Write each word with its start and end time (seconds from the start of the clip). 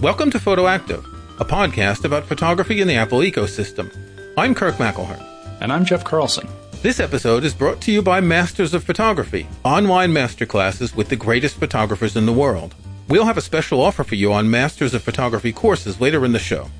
Welcome 0.00 0.30
to 0.30 0.38
Photoactive, 0.38 1.04
a 1.40 1.44
podcast 1.44 2.04
about 2.04 2.24
photography 2.24 2.80
in 2.80 2.86
the 2.86 2.94
Apple 2.94 3.18
ecosystem. 3.18 3.92
I'm 4.38 4.54
Kirk 4.54 4.76
McElhearn. 4.76 5.24
And 5.60 5.72
I'm 5.72 5.84
Jeff 5.84 6.04
Carlson. 6.04 6.46
This 6.82 7.00
episode 7.00 7.42
is 7.42 7.52
brought 7.52 7.80
to 7.80 7.90
you 7.90 8.00
by 8.00 8.20
Masters 8.20 8.74
of 8.74 8.84
Photography, 8.84 9.48
online 9.64 10.12
masterclasses 10.12 10.94
with 10.94 11.08
the 11.08 11.16
greatest 11.16 11.56
photographers 11.56 12.14
in 12.14 12.26
the 12.26 12.32
world. 12.32 12.76
We'll 13.08 13.24
have 13.24 13.38
a 13.38 13.40
special 13.40 13.80
offer 13.80 14.04
for 14.04 14.14
you 14.14 14.32
on 14.32 14.48
Masters 14.48 14.94
of 14.94 15.02
Photography 15.02 15.52
courses 15.52 16.00
later 16.00 16.24
in 16.24 16.30
the 16.30 16.38
show. 16.38 16.70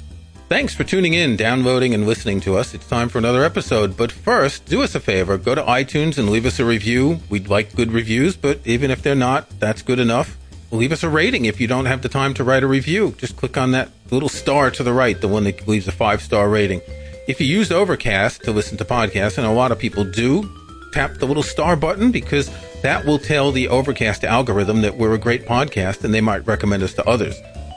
Thanks 0.49 0.73
for 0.73 0.85
tuning 0.85 1.15
in, 1.15 1.35
downloading, 1.35 1.95
and 1.95 2.07
listening 2.07 2.39
to 2.43 2.57
us. 2.57 2.73
It's 2.73 2.87
time 2.89 3.09
for 3.09 3.19
another 3.19 3.43
episode. 3.43 3.97
But 3.97 4.13
first, 4.13 4.67
do 4.67 4.81
us 4.85 4.95
a 4.95 5.01
favor 5.01 5.37
go 5.39 5.57
to 5.57 5.63
iTunes 5.63 6.19
and 6.19 6.31
leave 6.31 6.47
us 6.47 6.61
a 6.61 6.65
review. 6.65 7.19
We'd 7.29 7.49
like 7.49 7.75
good 7.75 7.91
reviews, 7.91 8.37
but 8.37 8.65
even 8.65 8.93
if 8.93 9.03
they're 9.03 9.17
not, 9.17 9.59
that's 9.59 9.83
good 9.83 9.99
enough. 9.99 10.39
Leave 10.71 10.93
us 10.93 11.03
a 11.03 11.09
rating 11.09 11.47
if 11.47 11.61
you 11.61 11.67
don't 11.67 11.87
have 11.87 12.03
the 12.03 12.11
time 12.11 12.35
to 12.35 12.45
write 12.45 12.63
a 12.63 12.67
review. 12.67 13.15
Just 13.17 13.37
click 13.37 13.57
on 13.57 13.71
that 13.71 13.89
little 14.11 14.29
star 14.29 14.71
to 14.71 14.83
the 14.83 14.93
right, 14.93 15.19
the 15.19 15.29
one 15.29 15.45
that 15.45 15.67
leaves 15.67 15.89
a 15.89 15.93
five 15.93 16.21
star 16.21 16.49
rating. 16.49 16.83
If 17.27 17.41
you 17.41 17.47
use 17.47 17.73
Overcast 17.73 18.43
to 18.45 18.53
listen 18.53 18.77
to 18.79 18.85
podcasts, 18.85 19.39
and 19.39 19.47
a 19.47 19.53
lot 19.53 19.73
of 19.73 19.79
people 19.79 20.05
do, 20.05 20.51
tap 20.93 21.15
the 21.15 21.27
little 21.27 21.43
star 21.43 21.75
button 21.75 22.11
because 22.11 22.51
that 22.83 23.07
will 23.07 23.19
tell 23.19 23.51
the 23.51 23.69
Overcast 23.69 24.25
algorithm 24.25 24.83
that 24.83 24.97
we're 24.97 25.15
a 25.15 25.19
great 25.19 25.47
podcast 25.47 26.05
and 26.05 26.13
they 26.13 26.21
might 26.21 26.47
recommend 26.47 26.83
us 26.83 26.95
to 26.95 27.09
others. 27.09 27.35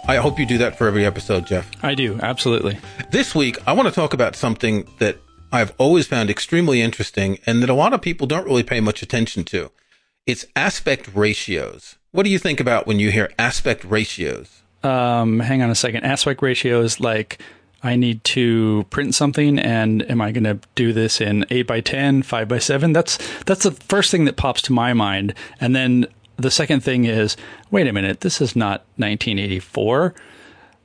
I 0.07 0.17
hope 0.17 0.39
you 0.39 0.45
do 0.45 0.57
that 0.57 0.77
for 0.77 0.87
every 0.87 1.05
episode, 1.05 1.45
Jeff. 1.47 1.69
I 1.83 1.95
do, 1.95 2.19
absolutely. 2.21 2.77
This 3.11 3.33
week, 3.33 3.57
I 3.65 3.73
want 3.73 3.87
to 3.87 3.93
talk 3.93 4.13
about 4.13 4.35
something 4.35 4.87
that 4.99 5.17
I've 5.51 5.73
always 5.77 6.07
found 6.07 6.29
extremely 6.29 6.81
interesting 6.81 7.39
and 7.45 7.61
that 7.61 7.69
a 7.69 7.73
lot 7.73 7.93
of 7.93 8.01
people 8.01 8.27
don't 8.27 8.45
really 8.45 8.63
pay 8.63 8.79
much 8.81 9.01
attention 9.01 9.43
to. 9.45 9.71
It's 10.27 10.45
aspect 10.55 11.09
ratios. 11.15 11.95
What 12.11 12.23
do 12.23 12.29
you 12.29 12.37
think 12.37 12.59
about 12.59 12.85
when 12.85 12.99
you 12.99 13.09
hear 13.09 13.31
aspect 13.39 13.83
ratios? 13.83 14.61
Um, 14.83 15.39
hang 15.39 15.63
on 15.63 15.71
a 15.71 15.75
second. 15.75 16.03
Aspect 16.03 16.41
ratios 16.43 16.99
like 16.99 17.41
I 17.81 17.95
need 17.95 18.23
to 18.25 18.85
print 18.91 19.15
something 19.15 19.57
and 19.57 20.09
am 20.11 20.21
I 20.21 20.31
going 20.31 20.43
to 20.43 20.59
do 20.75 20.93
this 20.93 21.21
in 21.21 21.45
8 21.49 21.63
by 21.63 21.81
10, 21.81 22.21
5 22.21 22.47
by 22.47 22.59
7? 22.59 22.93
That's 22.93 23.17
that's 23.45 23.63
the 23.63 23.71
first 23.71 24.11
thing 24.11 24.25
that 24.25 24.37
pops 24.37 24.61
to 24.63 24.73
my 24.73 24.93
mind. 24.93 25.33
And 25.59 25.75
then 25.75 26.05
the 26.37 26.51
second 26.51 26.81
thing 26.81 27.05
is, 27.05 27.35
wait 27.71 27.87
a 27.87 27.93
minute, 27.93 28.21
this 28.21 28.41
is 28.41 28.55
not 28.55 28.81
1984. 28.97 30.13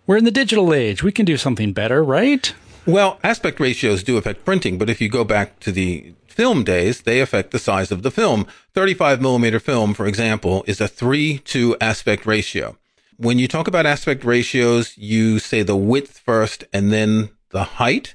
We're 0.07 0.17
in 0.17 0.25
the 0.25 0.31
digital 0.31 0.73
age. 0.73 1.03
We 1.03 1.13
can 1.13 1.27
do 1.27 1.37
something 1.37 1.75
better, 1.75 2.03
right? 2.03 2.55
Well, 2.87 3.19
aspect 3.23 3.61
ratios 3.61 4.03
do 4.03 4.17
affect 4.17 4.45
printing, 4.47 4.79
but 4.79 4.89
if 4.89 5.01
you 5.01 5.11
go 5.11 5.25
back 5.25 5.61
to 5.61 5.73
the 5.73 6.15
film 6.37 6.65
days, 6.65 7.03
they 7.03 7.21
affect 7.21 7.51
the 7.51 7.59
size 7.59 7.91
of 7.91 8.03
the 8.03 8.11
film. 8.11 8.47
35 8.75 9.23
millimeter 9.23 9.59
film, 9.59 9.95
for 9.95 10.07
example, 10.07 10.63
is 10.67 10.81
a 10.81 10.87
3 10.87 11.39
2 11.39 11.77
aspect 11.81 12.27
ratio. 12.27 12.77
When 13.17 13.39
you 13.39 13.49
talk 13.49 13.67
about 13.67 13.87
aspect 13.87 14.23
ratios, 14.23 14.97
you 14.99 15.39
say 15.39 15.63
the 15.63 15.75
width 15.75 16.19
first 16.19 16.65
and 16.75 16.93
then 16.93 17.31
the 17.49 17.65
height. 17.65 18.15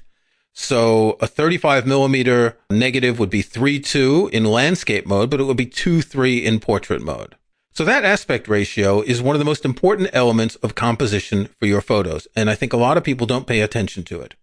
So 0.52 1.16
a 1.20 1.26
35 1.26 1.86
millimeter 1.86 2.56
negative 2.70 3.18
would 3.18 3.30
be 3.30 3.42
3 3.42 3.80
2 3.80 4.30
in 4.32 4.44
landscape 4.44 5.04
mode, 5.04 5.28
but 5.28 5.40
it 5.40 5.44
would 5.44 5.56
be 5.56 5.66
2 5.66 6.02
3 6.02 6.44
in 6.44 6.60
portrait 6.60 7.02
mode. 7.02 7.34
So 7.72 7.84
that 7.84 8.04
aspect 8.04 8.46
ratio 8.48 9.00
is 9.00 9.20
one 9.20 9.34
of 9.34 9.40
the 9.40 9.46
most 9.46 9.64
important 9.64 10.10
elements 10.12 10.56
of 10.56 10.74
composition 10.74 11.48
for 11.58 11.66
your 11.66 11.80
photos. 11.80 12.28
And 12.36 12.48
I 12.48 12.54
think 12.54 12.72
a 12.72 12.76
lot 12.76 12.96
of 12.96 13.02
people 13.02 13.26
don't 13.26 13.46
pay 13.46 13.62
attention 13.62 14.04
to 14.04 14.20
it. 14.20 14.34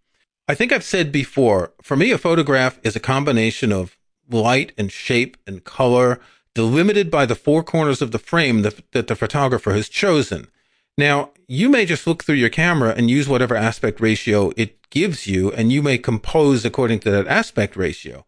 I 0.50 0.56
think 0.56 0.72
I've 0.72 0.84
said 0.84 1.12
before, 1.12 1.74
for 1.80 1.96
me, 1.96 2.10
a 2.10 2.18
photograph 2.18 2.80
is 2.82 2.96
a 2.96 3.00
combination 3.00 3.72
of 3.72 3.96
light 4.28 4.72
and 4.80 4.92
shape 4.92 5.38
and 5.46 5.64
color 5.64 6.20
delimited 6.56 7.12
by 7.12 7.28
the 7.28 7.36
four 7.36 7.62
corners 7.62 8.02
of 8.02 8.12
the 8.12 8.18
frame 8.18 8.64
that, 8.64 8.92
that 8.94 9.06
the 9.06 9.16
photographer 9.16 9.74
has 9.74 9.88
chosen. 9.88 10.48
Now, 10.98 11.30
you 11.48 11.70
may 11.70 11.86
just 11.86 12.08
look 12.08 12.24
through 12.24 12.38
your 12.38 12.50
camera 12.50 12.96
and 12.98 13.12
use 13.12 13.30
whatever 13.30 13.56
aspect 13.56 14.02
ratio 14.02 14.52
it 14.58 14.90
gives 14.90 15.28
you, 15.28 15.52
and 15.52 15.72
you 15.72 15.84
may 15.84 16.00
compose 16.00 16.66
according 16.66 17.02
to 17.02 17.12
that 17.12 17.28
aspect 17.28 17.76
ratio. 17.76 18.26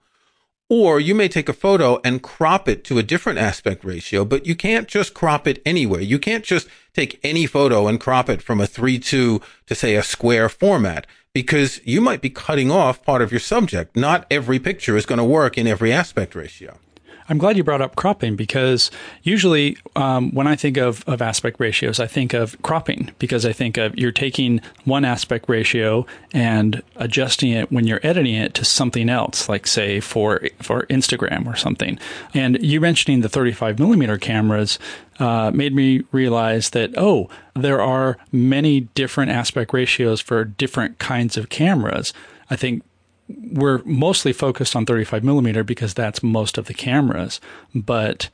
Or 0.70 1.00
you 1.00 1.16
may 1.16 1.28
take 1.28 1.50
a 1.50 1.53
photo 1.53 2.00
and 2.03 2.22
crop 2.22 2.70
it 2.70 2.84
to 2.84 3.00
a 3.00 3.03
different 3.03 3.40
aspect 3.40 3.84
ratio, 3.84 4.26
but 4.26 4.46
you 4.46 4.56
can't 4.56 4.88
just 4.88 5.16
crop 5.16 5.48
it 5.48 5.59
anywhere. 5.66 6.02
You 6.02 6.20
can't 6.20 6.46
just 6.46 6.68
take 6.94 7.20
any 7.24 7.48
photo 7.48 7.88
and 7.88 8.00
crop 8.00 8.30
it 8.30 8.44
from 8.44 8.62
a 8.62 8.66
3-2 8.66 9.42
to 9.66 9.76
say 9.76 9.96
a 9.96 10.03
square 10.03 10.50
format 10.50 11.08
because 11.34 11.80
you 11.86 12.02
might 12.02 12.22
be 12.22 12.30
cutting 12.30 12.72
off 12.72 13.03
part 13.03 13.22
of 13.22 13.31
your 13.31 13.40
subject. 13.40 13.96
Not 13.96 14.25
every 14.30 14.59
picture 14.59 14.97
is 14.97 15.06
going 15.06 15.18
to 15.18 15.24
work 15.24 15.58
in 15.58 15.68
every 15.68 15.92
aspect 15.92 16.36
ratio. 16.36 16.78
I'm 17.31 17.38
glad 17.38 17.56
you 17.56 17.64
brought 17.64 17.80
up 17.80 17.96
cropping 17.96 18.36
because 18.36 18.92
usually 19.24 19.78
um, 19.96 20.31
when 20.31 20.47
I 20.47 20.58
think 20.58 20.75
of, 20.75 21.02
of 21.08 21.22
aspect 21.22 21.62
ratios, 21.62 21.97
I 21.97 22.06
think 22.06 22.34
of 22.34 22.62
cropping 22.62 23.14
because 23.19 23.46
I 23.46 23.53
think 23.53 23.78
of 23.78 23.97
you're 23.97 24.12
taking 24.12 24.59
one 24.84 25.06
aspect 25.06 25.47
ratio 25.47 26.06
and 26.34 26.84
adjusting 26.97 27.53
it 27.53 27.72
when 27.72 27.88
you're 27.88 28.02
editing 28.03 28.36
it 28.36 28.53
to 28.56 28.66
something 28.66 29.08
else, 29.09 29.47
like 29.47 29.66
say 29.66 30.02
for 30.02 30.41
for 30.62 30.86
Instagram 30.88 31.47
or 31.47 31.56
something. 31.56 31.97
And 32.34 32.62
you 32.62 32.81
mentioning 32.81 33.22
the 33.22 33.30
35 33.30 33.80
millimeter 33.80 34.18
cameras 34.18 34.78
uh, 35.18 35.52
made 35.52 35.74
me 35.74 36.03
realize 36.12 36.72
that 36.72 36.94
oh, 36.97 37.30
there 37.56 37.81
are 37.81 38.18
many 38.34 38.81
different 38.81 39.31
aspect 39.31 39.74
ratios 39.74 40.20
for 40.20 40.44
different 40.44 41.00
kinds 41.00 41.38
of 41.38 41.47
cameras. 41.47 42.12
I 42.50 42.58
think 42.58 42.84
we're 43.52 43.81
mostly 43.84 44.34
focused 44.34 44.75
on 44.75 44.86
35 44.86 45.24
millimeter 45.24 45.64
because 45.64 45.94
that's 45.94 46.24
most 46.24 46.58
of 46.58 46.66
the 46.66 46.74
cameras, 46.74 47.40
but 47.74 48.30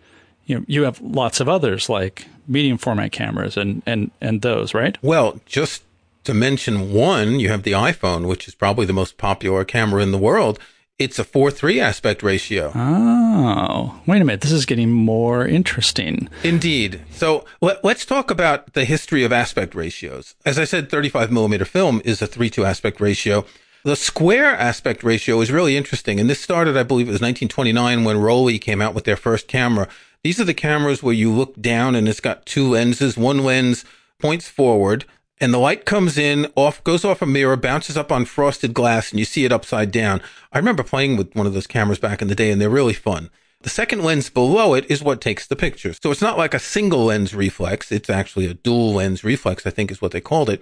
you 0.47 0.55
know 0.57 0.65
you 0.67 0.83
have 0.83 0.99
lots 1.01 1.39
of 1.39 1.47
others 1.47 1.89
like 1.89 2.25
medium 2.47 2.77
format 2.77 3.11
cameras 3.11 3.55
and 3.57 3.83
and 3.85 4.09
and 4.19 4.41
those 4.41 4.73
right? 4.73 4.97
Well 5.03 5.39
just 5.45 5.83
to 6.23 6.33
mention 6.33 6.91
one 6.91 7.39
you 7.39 7.49
have 7.49 7.63
the 7.63 7.73
iphone 7.73 8.27
which 8.27 8.47
is 8.47 8.55
probably 8.55 8.85
the 8.85 8.93
most 8.93 9.17
popular 9.17 9.63
camera 9.63 10.01
in 10.01 10.11
the 10.11 10.17
world. 10.17 10.59
It's 10.97 11.19
a 11.19 11.23
4-3 11.23 11.79
aspect 11.79 12.23
ratio. 12.23 12.71
Oh 12.73 14.01
wait 14.07 14.21
a 14.21 14.25
minute. 14.25 14.41
This 14.41 14.51
is 14.51 14.65
getting 14.65 14.91
more 14.91 15.45
interesting. 15.45 16.27
Indeed. 16.43 17.01
So 17.11 17.45
let, 17.61 17.85
us 17.85 18.03
talk 18.03 18.31
about 18.31 18.73
the 18.73 18.83
history 18.83 19.23
of 19.23 19.31
aspect 19.31 19.75
ratios. 19.75 20.33
As 20.43 20.57
i 20.57 20.63
said 20.63 20.89
35 20.89 21.31
millimeter 21.31 21.65
film 21.65 22.01
is 22.03 22.21
a 22.21 22.27
3-2 22.27 22.65
aspect 22.65 22.99
ratio 22.99 23.45
the 23.87 23.95
square 23.95 24.53
aspect 24.53 25.01
ratio 25.01 25.39
is 25.39 25.49
really 25.49 25.77
interesting. 25.77 26.19
And 26.19 26.29
this 26.29 26.41
started, 26.41 26.75
I 26.75 26.83
believe 26.83 27.07
it 27.07 27.11
was 27.11 27.21
1929 27.21 28.03
when 28.03 28.17
Rollei 28.17 28.59
came 28.59 28.81
out 28.81 28.93
with 28.93 29.05
their 29.05 29.15
first 29.15 29.47
camera. 29.47 29.87
These 30.25 30.41
are 30.41 30.43
the 30.43 30.53
cameras 30.53 31.01
where 31.01 31.13
you 31.13 31.31
look 31.31 31.61
down 31.61 31.95
and 31.95 32.09
it's 32.09 32.19
got 32.19 32.45
two 32.45 32.67
lenses. 32.67 33.15
One 33.15 33.45
lens 33.45 33.85
points 34.19 34.49
forward 34.49 35.05
and 35.39 35.53
the 35.53 35.57
light 35.57 35.85
comes 35.85 36.17
in, 36.17 36.51
off, 36.57 36.83
goes 36.83 37.05
off 37.05 37.21
a 37.21 37.25
mirror, 37.25 37.55
bounces 37.55 37.95
up 37.95 38.11
on 38.11 38.25
frosted 38.25 38.73
glass 38.73 39.11
and 39.11 39.19
you 39.19 39.25
see 39.25 39.45
it 39.45 39.53
upside 39.53 39.93
down. 39.93 40.21
I 40.51 40.57
remember 40.57 40.83
playing 40.83 41.15
with 41.15 41.33
one 41.33 41.47
of 41.47 41.53
those 41.53 41.65
cameras 41.65 41.97
back 41.97 42.21
in 42.21 42.27
the 42.27 42.35
day 42.35 42.51
and 42.51 42.59
they're 42.59 42.69
really 42.69 42.93
fun. 42.93 43.29
The 43.61 43.69
second 43.69 44.03
lens 44.03 44.29
below 44.29 44.73
it 44.73 44.85
is 44.91 45.01
what 45.01 45.21
takes 45.21 45.47
the 45.47 45.55
picture. 45.55 45.93
So 45.93 46.11
it's 46.11 46.21
not 46.21 46.37
like 46.37 46.53
a 46.53 46.59
single 46.59 47.05
lens 47.05 47.33
reflex. 47.33 47.89
It's 47.93 48.09
actually 48.09 48.47
a 48.47 48.53
dual 48.53 48.95
lens 48.95 49.23
reflex, 49.23 49.65
I 49.65 49.69
think 49.69 49.91
is 49.91 50.01
what 50.01 50.11
they 50.11 50.19
called 50.19 50.49
it. 50.49 50.61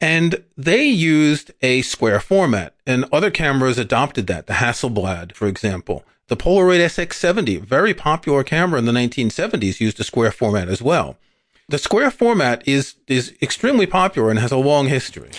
And 0.00 0.44
they 0.56 0.84
used 0.84 1.52
a 1.60 1.82
square 1.82 2.20
format 2.20 2.74
and 2.86 3.04
other 3.12 3.30
cameras 3.30 3.78
adopted 3.78 4.26
that. 4.28 4.46
The 4.46 4.54
Hasselblad, 4.54 5.34
for 5.34 5.46
example. 5.46 6.04
The 6.28 6.36
Polaroid 6.36 6.80
SX70, 6.80 7.62
very 7.62 7.94
popular 7.94 8.44
camera 8.44 8.78
in 8.78 8.84
the 8.84 8.92
1970s, 8.92 9.80
used 9.80 9.98
a 9.98 10.04
square 10.04 10.30
format 10.30 10.68
as 10.68 10.82
well. 10.82 11.16
The 11.68 11.78
square 11.78 12.10
format 12.10 12.66
is, 12.66 12.94
is 13.06 13.34
extremely 13.42 13.86
popular 13.86 14.30
and 14.30 14.38
has 14.38 14.52
a 14.52 14.56
long 14.56 14.88
history. 14.88 15.30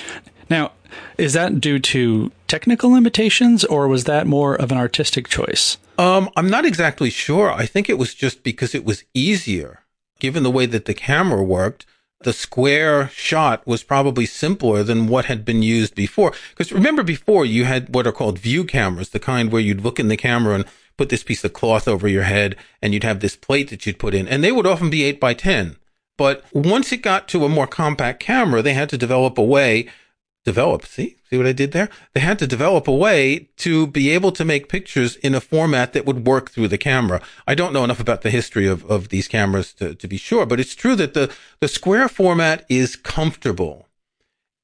Now, 0.50 0.72
is 1.18 1.34
that 1.34 1.62
due 1.62 1.80
to 1.80 2.31
technical 2.47 2.91
limitations 2.91 3.64
or 3.64 3.88
was 3.88 4.06
that 4.06 4.28
more 4.28 4.56
of 4.56 4.72
an 4.72 4.78
artistic 4.78 5.28
choice? 5.28 5.78
Um, 5.97 6.30
I'm 6.36 6.50
not 6.50 6.66
exactly 6.66 7.09
sure. 7.09 7.52
I 7.52 7.66
think 7.66 7.90
it 7.90 7.97
was 7.97 8.16
just 8.16 8.44
because 8.44 8.73
it 8.73 8.85
was 8.85 9.03
easier, 9.14 9.84
given 10.20 10.44
the 10.44 10.52
way 10.52 10.66
that 10.66 10.85
the 10.85 10.94
camera 10.94 11.44
worked 11.44 11.85
the 12.21 12.33
square 12.33 13.09
shot 13.09 13.66
was 13.66 13.83
probably 13.83 14.25
simpler 14.25 14.83
than 14.83 15.07
what 15.07 15.25
had 15.25 15.45
been 15.45 15.63
used 15.63 15.95
before. 15.95 16.33
Because 16.49 16.71
remember 16.71 17.03
before 17.03 17.45
you 17.45 17.66
had 17.66 17.93
what 17.93 18.05
are 18.05 18.11
called 18.11 18.39
view 18.39 18.66
cameras, 18.66 19.09
the 19.09 19.19
kind 19.19 19.51
where 19.51 19.61
you'd 19.61 19.81
look 19.81 19.99
in 19.99 20.09
the 20.09 20.17
camera 20.17 20.55
and 20.55 20.66
put 20.97 21.09
this 21.09 21.23
piece 21.23 21.45
of 21.45 21.53
cloth 21.53 21.87
over 21.87 22.07
your 22.07 22.23
head 22.23 22.57
and 22.81 22.93
you'd 22.93 23.05
have 23.05 23.21
this 23.21 23.37
plate 23.37 23.69
that 23.69 23.85
you'd 23.85 23.99
put 23.99 24.13
in 24.13 24.27
and 24.27 24.43
they 24.43 24.51
would 24.51 24.67
often 24.67 24.89
be 24.89 25.03
eight 25.03 25.19
by 25.19 25.33
10. 25.33 25.77
But 26.17 26.43
once 26.51 26.91
it 26.91 26.97
got 26.97 27.29
to 27.29 27.45
a 27.45 27.49
more 27.49 27.67
compact 27.67 28.19
camera, 28.19 28.61
they 28.61 28.73
had 28.73 28.89
to 28.89 28.97
develop 28.97 29.37
a 29.37 29.43
way 29.43 29.87
develop. 30.46 30.86
See, 30.86 31.18
see 31.30 31.38
what 31.38 31.46
I 31.46 31.52
did 31.52 31.72
there? 31.72 31.90
They 32.14 32.22
had 32.22 32.40
to 32.40 32.47
develop 32.47 32.88
a 32.88 32.94
way 32.94 33.50
to 33.58 33.88
be 33.88 34.09
able 34.09 34.32
to 34.34 34.46
make 34.46 34.70
pictures 34.70 35.16
in 35.18 35.36
a 35.36 35.41
format 35.41 35.94
that 35.94 36.06
would 36.06 36.26
work 36.26 36.52
through 36.52 36.70
the 36.70 36.78
camera. 36.78 37.22
I 37.47 37.56
don't 37.56 37.74
know 37.74 37.84
enough 37.84 38.00
about 38.00 38.22
the 38.22 38.30
history 38.30 38.68
of, 38.68 38.86
of 38.86 39.09
these 39.09 39.28
cameras 39.28 39.74
to, 39.74 39.96
to 39.96 40.08
be 40.08 40.18
sure, 40.18 40.46
but 40.46 40.59
it's 40.59 40.76
true 40.76 40.96
that 40.96 41.14
the, 41.14 41.34
the 41.59 41.68
square 41.68 42.08
format 42.08 42.66
is 42.70 42.96
comfortable. 42.96 43.88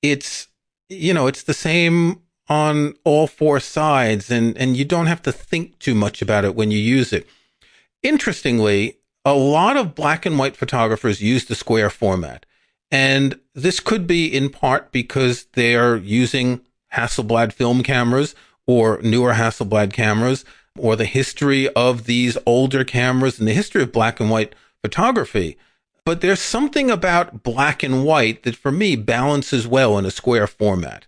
It's, 0.02 0.48
you 0.90 1.14
know, 1.14 1.28
it's 1.28 1.44
the 1.44 1.54
same 1.54 2.22
on 2.48 2.94
all 3.04 3.28
four 3.28 3.60
sides 3.60 4.30
and, 4.30 4.58
and 4.58 4.78
you 4.78 4.86
don't 4.86 5.08
have 5.08 5.22
to 5.24 5.32
think 5.32 5.80
too 5.80 5.96
much 5.96 6.22
about 6.22 6.46
it 6.46 6.56
when 6.56 6.72
you 6.72 6.78
use 6.78 7.12
it. 7.12 7.28
Interestingly, 8.04 9.00
a 9.24 9.34
lot 9.34 9.76
of 9.76 9.96
black 9.96 10.26
and 10.26 10.38
white 10.38 10.56
photographers 10.56 11.22
use 11.22 11.46
the 11.46 11.56
square 11.56 11.90
format. 11.90 12.46
And 12.92 13.40
this 13.54 13.80
could 13.80 14.08
be 14.08 14.28
in 14.28 14.50
part 14.50 14.92
because 14.92 15.46
they 15.54 15.76
are 15.76 15.96
using 15.96 16.62
Hasselblad 16.94 17.52
film 17.52 17.84
cameras 17.84 18.36
or 18.68 19.02
newer 19.02 19.34
Hasselblad 19.34 19.92
cameras 19.94 20.46
or 20.78 20.96
the 20.96 21.06
history 21.06 21.70
of 21.70 22.06
these 22.06 22.38
older 22.46 22.84
cameras 22.84 23.40
and 23.40 23.48
the 23.48 23.54
history 23.54 23.82
of 23.84 23.92
black 23.92 24.20
and 24.20 24.30
white 24.30 24.54
photography. 24.82 25.58
But 26.06 26.22
there's 26.22 26.42
something 26.42 26.92
about 26.92 27.44
black 27.44 27.82
and 27.82 28.06
white 28.06 28.44
that 28.44 28.56
for 28.56 28.72
me 28.72 28.96
balances 28.96 29.68
well 29.68 29.98
in 29.98 30.06
a 30.06 30.12
square 30.12 30.48
format. 30.48 31.08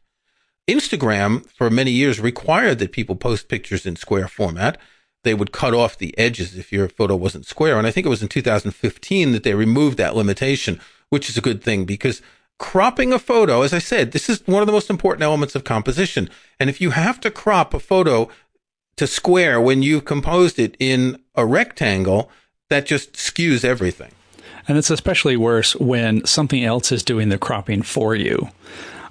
Instagram 0.67 1.47
for 1.51 1.69
many 1.69 1.91
years 1.91 2.19
required 2.19 2.79
that 2.79 2.91
people 2.91 3.15
post 3.15 3.47
pictures 3.47 3.85
in 3.85 3.95
square 3.95 4.27
format. 4.27 4.77
They 5.23 5.33
would 5.33 5.51
cut 5.51 5.73
off 5.73 5.97
the 5.97 6.17
edges 6.17 6.57
if 6.57 6.71
your 6.71 6.89
photo 6.89 7.15
wasn't 7.15 7.45
square. 7.45 7.77
And 7.77 7.85
I 7.85 7.91
think 7.91 8.05
it 8.05 8.09
was 8.09 8.21
in 8.21 8.27
2015 8.27 9.31
that 9.31 9.43
they 9.43 9.53
removed 9.53 9.97
that 9.97 10.15
limitation, 10.15 10.79
which 11.09 11.29
is 11.29 11.37
a 11.37 11.41
good 11.41 11.63
thing 11.63 11.85
because 11.85 12.21
cropping 12.59 13.13
a 13.13 13.19
photo, 13.19 13.61
as 13.61 13.73
I 13.73 13.79
said, 13.79 14.11
this 14.11 14.29
is 14.29 14.45
one 14.47 14.61
of 14.61 14.67
the 14.67 14.73
most 14.73 14.89
important 14.89 15.23
elements 15.23 15.55
of 15.55 15.63
composition. 15.63 16.29
And 16.59 16.69
if 16.69 16.81
you 16.81 16.91
have 16.91 17.19
to 17.21 17.31
crop 17.31 17.73
a 17.73 17.79
photo 17.79 18.29
to 18.97 19.07
square 19.07 19.61
when 19.61 19.83
you've 19.83 20.05
composed 20.05 20.59
it 20.59 20.75
in 20.79 21.21
a 21.35 21.45
rectangle, 21.45 22.31
that 22.69 22.85
just 22.85 23.13
skews 23.13 23.63
everything. 23.63 24.11
And 24.67 24.77
it's 24.77 24.89
especially 24.89 25.37
worse 25.37 25.75
when 25.75 26.25
something 26.25 26.63
else 26.65 26.91
is 26.91 27.03
doing 27.03 27.29
the 27.29 27.37
cropping 27.37 27.83
for 27.83 28.15
you. 28.15 28.49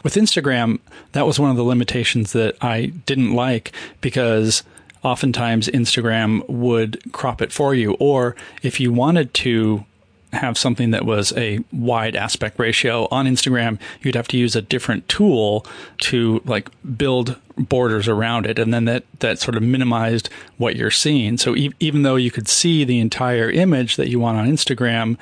With 0.03 0.15
Instagram, 0.15 0.81
that 1.13 1.27
was 1.27 1.41
one 1.41 1.51
of 1.51 1.57
the 1.57 1.65
limitations 1.65 2.33
that 2.33 2.57
I 2.63 2.87
didn't 3.07 3.35
like 3.35 3.73
because 4.01 4.63
oftentimes 5.03 5.69
Instagram 5.69 6.47
would 6.49 7.13
crop 7.13 7.41
it 7.41 7.53
for 7.53 7.75
you. 7.75 7.95
Or 7.95 8.37
if 8.63 8.81
you 8.81 8.93
wanted 8.93 9.33
to 9.35 9.85
have 10.33 10.59
something 10.59 10.91
that 10.91 11.07
was 11.07 11.33
a 11.37 11.61
wide 11.73 12.17
aspect 12.17 12.59
ratio 12.59 13.09
on 13.11 13.27
Instagram, 13.27 13.79
you'd 14.03 14.15
have 14.15 14.29
to 14.29 14.37
use 14.37 14.57
a 14.57 14.63
different 14.63 15.09
tool 15.09 15.65
to 15.99 16.43
like 16.45 16.69
build 16.97 17.37
borders 17.57 18.09
around 18.09 18.47
it. 18.47 18.59
And 18.59 18.73
then 18.73 18.85
that, 18.85 19.05
that 19.21 19.39
sort 19.39 19.57
of 19.57 19.63
minimized 19.63 20.29
what 20.59 20.77
you're 20.77 20.91
seeing. 20.91 21.39
So 21.39 21.57
e- 21.57 21.73
even 21.81 22.03
though 22.03 22.17
you 22.17 22.31
could 22.31 22.49
see 22.49 22.85
the 22.85 22.99
entire 22.99 23.51
image 23.51 23.97
that 23.97 24.09
you 24.09 24.21
want 24.21 24.39
on 24.39 24.47
Instagram, 24.47 25.17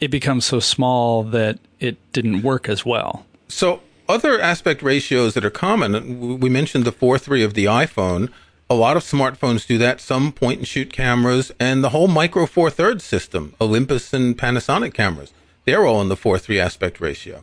it 0.00 0.08
becomes 0.08 0.44
so 0.44 0.60
small 0.60 1.22
that 1.24 1.58
it 1.78 1.96
didn't 2.12 2.42
work 2.42 2.68
as 2.68 2.86
well. 2.86 3.26
So 3.48 3.80
other 4.08 4.40
aspect 4.40 4.82
ratios 4.82 5.34
that 5.34 5.44
are 5.44 5.50
common, 5.50 6.40
we 6.40 6.48
mentioned 6.48 6.84
the 6.84 6.92
4 6.92 7.18
3 7.18 7.42
of 7.42 7.54
the 7.54 7.66
iPhone. 7.66 8.30
A 8.70 8.74
lot 8.74 8.96
of 8.96 9.02
smartphones 9.02 9.66
do 9.66 9.78
that, 9.78 10.00
some 10.00 10.30
point 10.30 10.58
and 10.58 10.68
shoot 10.68 10.92
cameras, 10.92 11.50
and 11.58 11.82
the 11.82 11.88
whole 11.88 12.06
Micro 12.06 12.46
Four 12.46 12.70
Thirds 12.70 13.02
system, 13.02 13.52
Olympus 13.60 14.14
and 14.14 14.38
Panasonic 14.38 14.94
cameras, 14.94 15.32
they're 15.64 15.84
all 15.84 16.00
in 16.00 16.08
the 16.08 16.16
4 16.16 16.38
3 16.38 16.60
aspect 16.60 17.00
ratio. 17.00 17.42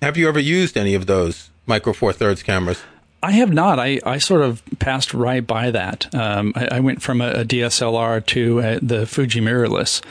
Have 0.00 0.16
you 0.16 0.28
ever 0.28 0.38
used 0.38 0.78
any 0.78 0.94
of 0.94 1.06
those 1.06 1.50
Micro 1.66 1.92
Four 1.92 2.12
Thirds 2.12 2.44
cameras? 2.44 2.82
I 3.20 3.32
have 3.32 3.52
not. 3.52 3.80
I, 3.80 3.98
I 4.06 4.18
sort 4.18 4.42
of 4.42 4.62
passed 4.78 5.12
right 5.12 5.46
by 5.46 5.72
that. 5.72 6.14
Um, 6.14 6.52
I, 6.54 6.76
I, 6.76 6.80
went 6.80 7.02
from 7.02 7.20
a, 7.20 7.30
a 7.32 7.44
DSLR 7.44 8.24
to 8.26 8.60
a, 8.60 8.78
the 8.78 9.06
Fuji 9.06 9.40
mirrorless, 9.40 10.02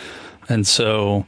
and 0.47 0.67
so 0.67 1.25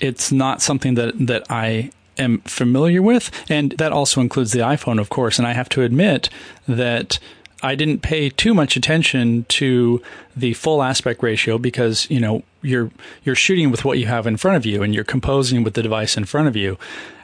it's 0.00 0.32
not 0.32 0.62
something 0.62 0.94
that 0.94 1.14
that 1.26 1.44
I 1.48 1.90
am 2.18 2.38
familiar 2.40 3.02
with, 3.02 3.30
and 3.50 3.72
that 3.72 3.92
also 3.92 4.20
includes 4.20 4.52
the 4.52 4.60
iPhone, 4.60 4.98
of 4.98 5.10
course. 5.10 5.38
And 5.38 5.46
I 5.46 5.52
have 5.52 5.68
to 5.70 5.82
admit 5.82 6.28
that 6.66 7.18
I 7.62 7.74
didn't 7.74 8.02
pay 8.02 8.28
too 8.28 8.54
much 8.54 8.76
attention 8.76 9.44
to 9.48 10.02
the 10.36 10.52
full 10.54 10.82
aspect 10.82 11.22
ratio 11.22 11.56
because 11.58 12.08
you 12.10 12.20
know 12.20 12.42
you're 12.62 12.90
you're 13.24 13.34
shooting 13.34 13.70
with 13.70 13.84
what 13.84 13.98
you 13.98 14.06
have 14.06 14.26
in 14.26 14.36
front 14.36 14.56
of 14.56 14.66
you 14.66 14.82
and 14.82 14.94
you're 14.94 15.04
composing 15.04 15.64
with 15.64 15.74
the 15.74 15.82
device 15.82 16.16
in 16.16 16.24
front 16.24 16.48
of 16.48 16.56
you. 16.56 16.78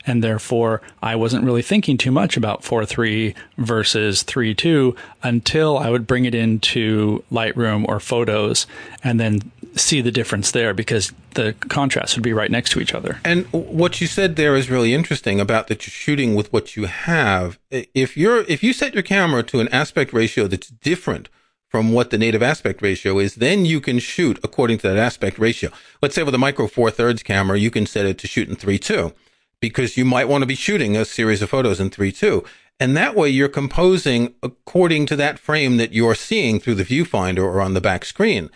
And 0.05 0.25
therefore 0.25 0.81
I 1.03 1.15
wasn't 1.17 1.45
really 1.45 1.63
thinking 1.63 1.97
too 1.97 2.11
much 2.11 2.37
about 2.37 2.65
four 2.65 2.85
three 2.87 3.35
versus 3.59 4.23
three 4.23 4.55
two 4.55 4.97
until 5.23 5.79
I 5.79 5.91
would 5.91 6.07
bring 6.07 6.25
it 6.25 6.35
into 6.35 7.23
Lightroom 7.31 7.85
or 7.87 8.01
Photos 8.01 8.67
and 9.05 9.21
then 9.21 9.53
see 9.77 10.01
the 10.01 10.11
difference 10.11 10.51
there 10.51 10.75
because 10.75 11.13
the 11.35 11.55
contrast 11.69 12.17
would 12.17 12.23
be 12.23 12.33
right 12.33 12.51
next 12.51 12.71
to 12.73 12.81
each 12.81 12.95
other. 12.95 13.19
And 13.25 13.47
what 13.53 14.01
you 14.01 14.07
said 14.07 14.37
there 14.37 14.57
is 14.57 14.71
really 14.71 14.95
interesting 14.95 15.41
about 15.41 15.69
that 15.69 15.87
you're 15.87 15.93
shooting 15.93 16.35
with 16.35 16.53
what 16.53 16.77
you 16.77 16.85
have. 16.87 17.59
If 17.71 18.17
you're 18.17 18.41
if 18.49 18.63
you 18.63 18.73
set 18.73 18.95
your 18.95 19.03
camera 19.03 19.43
to 19.45 19.61
an 19.61 19.69
aspect 19.69 20.13
ratio 20.13 20.47
that's 20.47 20.69
different 20.69 21.29
from 21.69 21.93
what 21.93 22.11
the 22.11 22.19
native 22.19 22.43
aspect 22.43 22.83
ratio 22.83 23.19
is, 23.19 23.37
then 23.37 23.65
you 23.65 23.81
can 23.81 23.99
shoot 23.99 24.39
according 24.45 24.79
to 24.79 24.89
that 24.89 24.99
aspect 24.99 25.39
ratio. 25.39 25.71
Let's 26.03 26.15
say 26.15 26.23
with 26.23 26.35
a 26.35 26.39
micro 26.39 26.67
four 26.67 26.91
thirds 26.91 27.23
camera, 27.23 27.59
you 27.59 27.71
can 27.71 27.87
set 27.87 28.07
it 28.07 28.19
to 28.19 28.27
shoot 28.27 28.49
in 28.49 28.57
three 28.57 28.79
two 28.79 29.15
because 29.63 29.97
you 29.97 30.05
might 30.05 30.29
want 30.29 30.43
to 30.43 30.47
be 30.47 30.57
shooting 30.57 30.95
a 30.97 31.07
series 31.07 31.41
of 31.41 31.49
photos 31.49 31.81
in 31.81 31.89
3.2. 31.89 32.45
And 32.79 32.97
that 32.97 33.15
way 33.15 33.31
you're 33.31 33.49
composing 33.49 34.35
according 34.43 35.07
to 35.07 35.17
that 35.17 35.39
frame 35.39 35.77
that 35.77 35.93
you're 35.93 36.17
seeing 36.17 36.59
through 36.59 36.75
the 36.75 36.85
viewfinder 36.85 37.45
or 37.45 37.63
on 37.63 37.73
the 37.73 37.81
back 37.81 38.05
screen. 38.05 38.51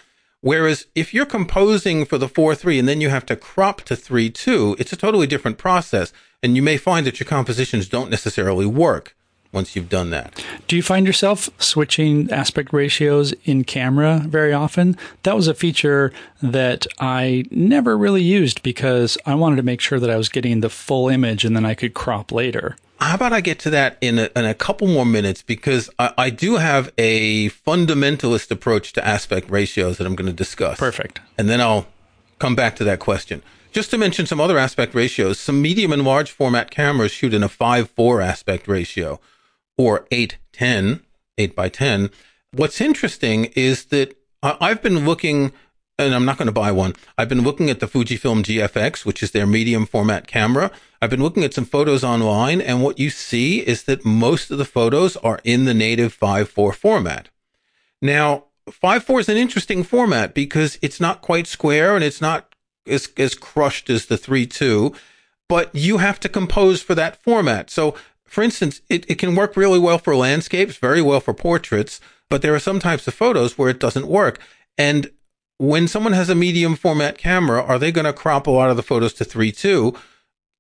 Whereas 0.46 0.87
if 0.94 1.12
you're 1.12 1.26
composing 1.26 2.04
for 2.04 2.19
the 2.19 2.28
4 2.28 2.54
3 2.54 2.78
and 2.78 2.87
then 2.87 3.00
you 3.00 3.08
have 3.08 3.26
to 3.26 3.34
crop 3.34 3.81
to 3.82 3.96
3 3.96 4.31
2, 4.31 4.76
it's 4.78 4.93
a 4.93 4.96
totally 4.96 5.26
different 5.26 5.58
process. 5.58 6.12
And 6.40 6.54
you 6.54 6.62
may 6.62 6.76
find 6.76 7.04
that 7.04 7.19
your 7.19 7.26
compositions 7.26 7.88
don't 7.88 8.10
necessarily 8.10 8.64
work 8.64 9.16
once 9.50 9.75
you've 9.75 9.88
done 9.88 10.10
that. 10.10 10.40
Do 10.69 10.76
you 10.76 10.84
find 10.84 11.04
yourself 11.04 11.50
switching 11.58 12.31
aspect 12.31 12.72
ratios 12.72 13.34
in 13.44 13.64
camera 13.64 14.22
very 14.25 14.52
often? 14.52 14.96
That 15.25 15.34
was 15.34 15.48
a 15.48 15.54
feature 15.54 16.12
that 16.40 16.87
I 17.00 17.43
never 17.50 17.98
really 17.98 18.22
used 18.22 18.62
because 18.62 19.19
I 19.26 19.34
wanted 19.34 19.56
to 19.56 19.64
make 19.64 19.81
sure 19.81 19.98
that 19.98 20.10
I 20.10 20.16
was 20.16 20.28
getting 20.28 20.60
the 20.60 20.70
full 20.70 21.08
image 21.08 21.44
and 21.44 21.56
then 21.56 21.66
I 21.66 21.75
could 21.75 21.93
crop 21.93 22.31
later. 22.31 22.76
How 22.98 23.14
about 23.14 23.32
I 23.32 23.40
get 23.40 23.58
to 23.60 23.70
that 23.70 23.98
in 24.00 24.19
a, 24.19 24.31
in 24.34 24.44
a 24.44 24.54
couple 24.54 24.88
more 24.88 25.04
minutes 25.04 25.43
because 25.43 25.90
I, 25.98 26.12
I 26.16 26.31
do 26.31 26.56
have 26.56 26.93
a 26.96 27.50
fundamentalist 27.50 28.50
approach 28.50 28.93
to 28.94 29.06
aspect 29.06 29.50
ratios 29.50 29.98
that 29.98 30.06
I'm 30.06 30.16
going 30.16 30.31
to 30.31 30.32
discuss. 30.32 30.78
Perfect. 30.78 31.20
And 31.37 31.48
then 31.48 31.60
I'll 31.60 31.87
come 32.38 32.54
back 32.54 32.76
to 32.76 32.84
that 32.84 32.98
question. 32.98 33.43
Just 33.72 33.90
to 33.90 33.98
mention 33.98 34.25
some 34.25 34.40
other 34.40 34.56
aspect 34.56 34.94
ratios, 34.94 35.38
some 35.38 35.60
medium 35.60 35.93
and 35.93 36.02
large 36.02 36.31
format 36.31 36.70
cameras 36.70 37.12
shoot 37.12 37.34
in 37.34 37.43
a 37.43 37.48
5 37.48 37.90
4 37.90 38.20
aspect 38.22 38.66
ratio, 38.66 39.20
or 39.76 40.06
8 40.10 40.38
10, 40.52 41.00
8 41.37 41.54
by 41.54 41.69
10. 41.69 42.10
What's 42.52 42.81
interesting 42.81 43.46
is 43.54 43.87
that 43.87 44.16
I've 44.43 44.81
been 44.81 45.04
looking, 45.04 45.52
and 45.98 46.14
I'm 46.14 46.25
not 46.25 46.38
going 46.38 46.46
to 46.46 46.52
buy 46.52 46.72
one. 46.72 46.94
I've 47.17 47.29
been 47.29 47.43
looking 47.43 47.70
at 47.70 47.81
the 47.81 47.86
Fujifilm 47.86 48.43
GFX, 48.43 49.05
which 49.05 49.22
is 49.22 49.31
their 49.31 49.46
medium 49.46 49.86
format 49.86 50.26
camera. 50.26 50.70
I've 51.00 51.10
been 51.10 51.22
looking 51.22 51.44
at 51.44 51.55
some 51.55 51.65
photos 51.65 52.05
online, 52.05 52.60
and 52.60 52.82
what 52.82 52.98
you 52.98 53.10
see 53.10 53.67
is 53.67 53.84
that 53.84 54.05
most 54.05 54.50
of 54.50 54.58
the 54.58 54.65
photos 54.65 55.17
are 55.19 55.41
in 55.44 55.65
the 55.65 55.74
native 55.74 56.19
5.4 56.19 56.74
format. 56.74 57.29
Now, 58.03 58.44
5.4 58.69 59.20
is 59.20 59.29
an 59.29 59.36
interesting 59.36 59.82
format 59.82 60.34
because 60.34 60.79
it's 60.82 61.00
not 61.00 61.22
quite 61.22 61.46
square 61.46 61.94
and 61.94 62.05
it's 62.05 62.20
not 62.20 62.55
as, 62.86 63.08
as 63.17 63.34
crushed 63.34 63.88
as 63.88 64.06
the 64.06 64.17
3.2, 64.17 64.94
but 65.48 65.74
you 65.74 65.98
have 65.98 66.19
to 66.20 66.29
compose 66.29 66.82
for 66.82 66.94
that 66.94 67.22
format. 67.22 67.70
So 67.70 67.94
for 68.26 68.43
instance, 68.43 68.82
it, 68.88 69.08
it 69.08 69.15
can 69.17 69.34
work 69.34 69.56
really 69.56 69.79
well 69.79 69.98
for 69.98 70.15
landscapes, 70.17 70.76
very 70.76 71.00
well 71.00 71.20
for 71.20 71.32
portraits, 71.32 72.00
but 72.29 72.43
there 72.43 72.55
are 72.55 72.60
some 72.60 72.81
types 72.81 73.06
of 73.06 73.15
photos 73.15 73.56
where 73.56 73.70
it 73.70 73.81
doesn't 73.81 74.08
work. 74.08 74.41
And 74.76 75.10
when 75.58 75.89
someone 75.89 76.13
has 76.13 76.29
a 76.29 76.34
medium 76.34 76.77
format 76.77 77.19
camera, 77.19 77.63
are 77.63 77.79
they 77.79 77.93
going 77.93 78.05
to 78.05 78.13
crop 78.13 78.46
a 78.46 78.51
lot 78.51 78.70
of 78.70 78.77
the 78.77 78.82
photos 78.82 79.13
to 79.15 79.25
3.2, 79.25 79.96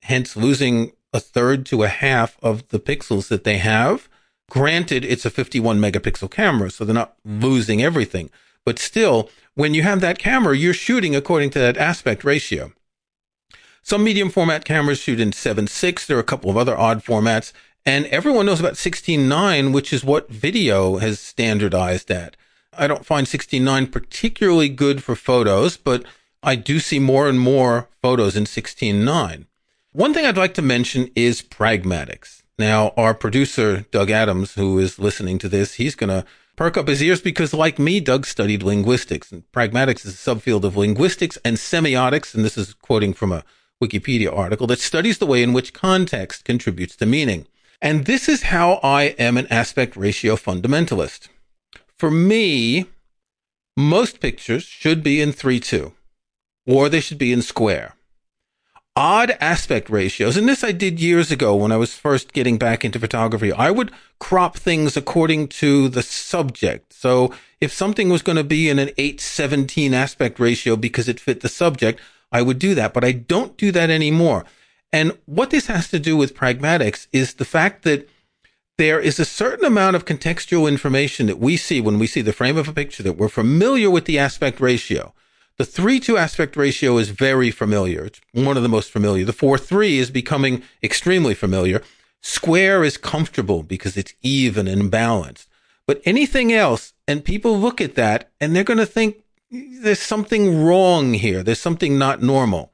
hence 0.02 0.36
losing 0.36 0.92
a 1.12 1.20
third 1.20 1.66
to 1.66 1.82
a 1.82 1.88
half 1.88 2.36
of 2.42 2.68
the 2.68 2.80
pixels 2.80 3.28
that 3.28 3.44
they 3.44 3.58
have? 3.58 4.08
Granted, 4.50 5.04
it's 5.04 5.24
a 5.24 5.30
51 5.30 5.80
megapixel 5.80 6.30
camera, 6.30 6.70
so 6.70 6.84
they're 6.84 6.94
not 6.94 7.16
losing 7.24 7.82
everything. 7.82 8.30
But 8.64 8.78
still, 8.78 9.30
when 9.54 9.74
you 9.74 9.82
have 9.82 10.00
that 10.00 10.18
camera, 10.18 10.56
you're 10.56 10.74
shooting 10.74 11.14
according 11.14 11.50
to 11.50 11.58
that 11.58 11.76
aspect 11.76 12.24
ratio. 12.24 12.72
Some 13.82 14.02
medium 14.02 14.30
format 14.30 14.64
cameras 14.64 14.98
shoot 14.98 15.20
in 15.20 15.30
7.6. 15.30 16.06
There 16.06 16.16
are 16.16 16.20
a 16.20 16.24
couple 16.24 16.50
of 16.50 16.56
other 16.56 16.76
odd 16.76 17.04
formats. 17.04 17.52
And 17.84 18.06
everyone 18.06 18.46
knows 18.46 18.58
about 18.58 18.74
16.9, 18.74 19.72
which 19.72 19.92
is 19.92 20.04
what 20.04 20.28
video 20.28 20.96
has 20.96 21.20
standardized 21.20 22.10
at. 22.10 22.36
I 22.78 22.86
don't 22.86 23.06
find 23.06 23.26
16.9 23.26 23.90
particularly 23.90 24.68
good 24.68 25.02
for 25.02 25.14
photos, 25.14 25.76
but 25.76 26.04
I 26.42 26.56
do 26.56 26.78
see 26.78 26.98
more 26.98 27.28
and 27.28 27.40
more 27.40 27.88
photos 28.02 28.36
in 28.36 28.44
16.9. 28.44 29.46
One 29.92 30.14
thing 30.14 30.26
I'd 30.26 30.36
like 30.36 30.54
to 30.54 30.62
mention 30.62 31.10
is 31.16 31.42
pragmatics. 31.42 32.42
Now, 32.58 32.92
our 32.96 33.14
producer, 33.14 33.86
Doug 33.90 34.10
Adams, 34.10 34.54
who 34.54 34.78
is 34.78 34.98
listening 34.98 35.38
to 35.38 35.48
this, 35.48 35.74
he's 35.74 35.94
going 35.94 36.10
to 36.10 36.24
perk 36.54 36.76
up 36.76 36.88
his 36.88 37.02
ears 37.02 37.20
because, 37.20 37.52
like 37.52 37.78
me, 37.78 38.00
Doug 38.00 38.26
studied 38.26 38.62
linguistics. 38.62 39.30
And 39.32 39.50
pragmatics 39.52 40.06
is 40.06 40.14
a 40.14 40.34
subfield 40.34 40.64
of 40.64 40.76
linguistics 40.76 41.36
and 41.44 41.56
semiotics. 41.56 42.34
And 42.34 42.44
this 42.44 42.56
is 42.56 42.74
quoting 42.74 43.12
from 43.12 43.32
a 43.32 43.44
Wikipedia 43.82 44.34
article 44.34 44.66
that 44.68 44.80
studies 44.80 45.18
the 45.18 45.26
way 45.26 45.42
in 45.42 45.52
which 45.52 45.74
context 45.74 46.44
contributes 46.44 46.96
to 46.96 47.06
meaning. 47.06 47.46
And 47.82 48.06
this 48.06 48.28
is 48.28 48.44
how 48.44 48.80
I 48.82 49.14
am 49.18 49.36
an 49.36 49.46
aspect 49.48 49.96
ratio 49.96 50.36
fundamentalist. 50.36 51.28
For 51.98 52.10
me, 52.10 52.86
most 53.76 54.20
pictures 54.20 54.64
should 54.64 55.02
be 55.02 55.20
in 55.20 55.32
3 55.32 55.60
2, 55.60 55.92
or 56.66 56.88
they 56.88 57.00
should 57.00 57.18
be 57.18 57.32
in 57.32 57.42
square. 57.42 57.94
odd 58.96 59.36
aspect 59.40 59.90
ratios, 59.90 60.36
and 60.36 60.48
this 60.48 60.64
I 60.64 60.72
did 60.72 60.98
years 60.98 61.30
ago 61.30 61.54
when 61.54 61.70
I 61.70 61.76
was 61.76 61.94
first 61.94 62.32
getting 62.32 62.56
back 62.56 62.84
into 62.84 62.98
photography. 62.98 63.52
I 63.52 63.70
would 63.70 63.92
crop 64.18 64.56
things 64.56 64.96
according 64.96 65.48
to 65.48 65.88
the 65.90 66.02
subject. 66.02 66.94
So 66.94 67.32
if 67.60 67.72
something 67.72 68.08
was 68.08 68.22
going 68.22 68.36
to 68.36 68.44
be 68.44 68.70
in 68.70 68.78
an 68.78 68.90
817 68.96 69.92
aspect 69.92 70.40
ratio 70.40 70.76
because 70.76 71.08
it 71.08 71.20
fit 71.20 71.42
the 71.42 71.48
subject, 71.48 72.00
I 72.32 72.40
would 72.42 72.58
do 72.58 72.74
that, 72.74 72.94
but 72.94 73.04
I 73.04 73.12
don't 73.12 73.56
do 73.58 73.70
that 73.72 73.90
anymore. 73.90 74.44
And 74.92 75.12
what 75.26 75.50
this 75.50 75.66
has 75.66 75.88
to 75.90 75.98
do 75.98 76.16
with 76.16 76.34
pragmatics 76.34 77.06
is 77.12 77.34
the 77.34 77.44
fact 77.44 77.82
that 77.82 78.08
there 78.78 79.00
is 79.00 79.18
a 79.18 79.24
certain 79.24 79.64
amount 79.64 79.96
of 79.96 80.04
contextual 80.04 80.68
information 80.68 81.26
that 81.26 81.38
we 81.38 81.56
see 81.56 81.80
when 81.80 81.98
we 81.98 82.06
see 82.06 82.20
the 82.20 82.32
frame 82.32 82.58
of 82.58 82.68
a 82.68 82.72
picture 82.72 83.02
that 83.02 83.14
we're 83.14 83.28
familiar 83.28 83.90
with 83.90 84.04
the 84.04 84.18
aspect 84.18 84.60
ratio. 84.60 85.14
The 85.56 85.64
3 85.64 85.98
2 85.98 86.18
aspect 86.18 86.56
ratio 86.56 86.98
is 86.98 87.08
very 87.08 87.50
familiar. 87.50 88.04
It's 88.04 88.20
one 88.32 88.58
of 88.58 88.62
the 88.62 88.68
most 88.68 88.90
familiar. 88.90 89.24
The 89.24 89.32
4 89.32 89.56
3 89.56 89.98
is 89.98 90.10
becoming 90.10 90.62
extremely 90.82 91.34
familiar. 91.34 91.82
Square 92.20 92.84
is 92.84 92.98
comfortable 92.98 93.62
because 93.62 93.96
it's 93.96 94.12
even 94.22 94.68
and 94.68 94.90
balanced. 94.90 95.48
But 95.86 96.02
anything 96.04 96.52
else, 96.52 96.92
and 97.08 97.24
people 97.24 97.58
look 97.58 97.80
at 97.80 97.94
that 97.94 98.30
and 98.40 98.54
they're 98.54 98.64
going 98.64 98.78
to 98.78 98.86
think 98.86 99.22
there's 99.50 100.00
something 100.00 100.62
wrong 100.62 101.14
here. 101.14 101.42
There's 101.42 101.60
something 101.60 101.96
not 101.96 102.20
normal. 102.20 102.72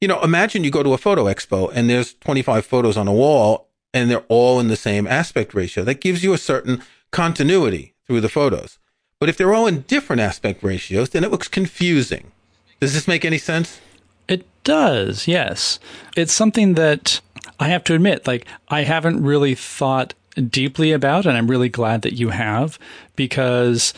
You 0.00 0.08
know, 0.08 0.22
imagine 0.22 0.64
you 0.64 0.70
go 0.70 0.82
to 0.82 0.94
a 0.94 0.98
photo 0.98 1.24
expo 1.24 1.70
and 1.74 1.90
there's 1.90 2.14
25 2.14 2.64
photos 2.64 2.96
on 2.96 3.08
a 3.08 3.12
wall 3.12 3.68
and 3.94 4.10
they're 4.10 4.24
all 4.28 4.58
in 4.60 4.68
the 4.68 4.76
same 4.76 5.06
aspect 5.06 5.54
ratio. 5.54 5.84
That 5.84 6.00
gives 6.00 6.24
you 6.24 6.32
a 6.32 6.38
certain 6.38 6.82
continuity 7.10 7.94
through 8.06 8.20
the 8.20 8.28
photos. 8.28 8.78
But 9.18 9.28
if 9.28 9.36
they're 9.36 9.54
all 9.54 9.66
in 9.66 9.82
different 9.82 10.20
aspect 10.20 10.62
ratios, 10.62 11.10
then 11.10 11.24
it 11.24 11.30
looks 11.30 11.48
confusing. 11.48 12.32
Does 12.80 12.94
this 12.94 13.06
make 13.06 13.24
any 13.24 13.38
sense? 13.38 13.80
It 14.26 14.44
does, 14.64 15.28
yes. 15.28 15.78
It's 16.16 16.32
something 16.32 16.74
that 16.74 17.20
I 17.60 17.68
have 17.68 17.84
to 17.84 17.94
admit, 17.94 18.26
like, 18.26 18.46
I 18.68 18.82
haven't 18.82 19.22
really 19.22 19.54
thought 19.54 20.14
deeply 20.48 20.92
about, 20.92 21.26
and 21.26 21.36
I'm 21.36 21.50
really 21.50 21.68
glad 21.68 22.02
that 22.02 22.14
you 22.14 22.30
have, 22.30 22.78
because 23.14 23.94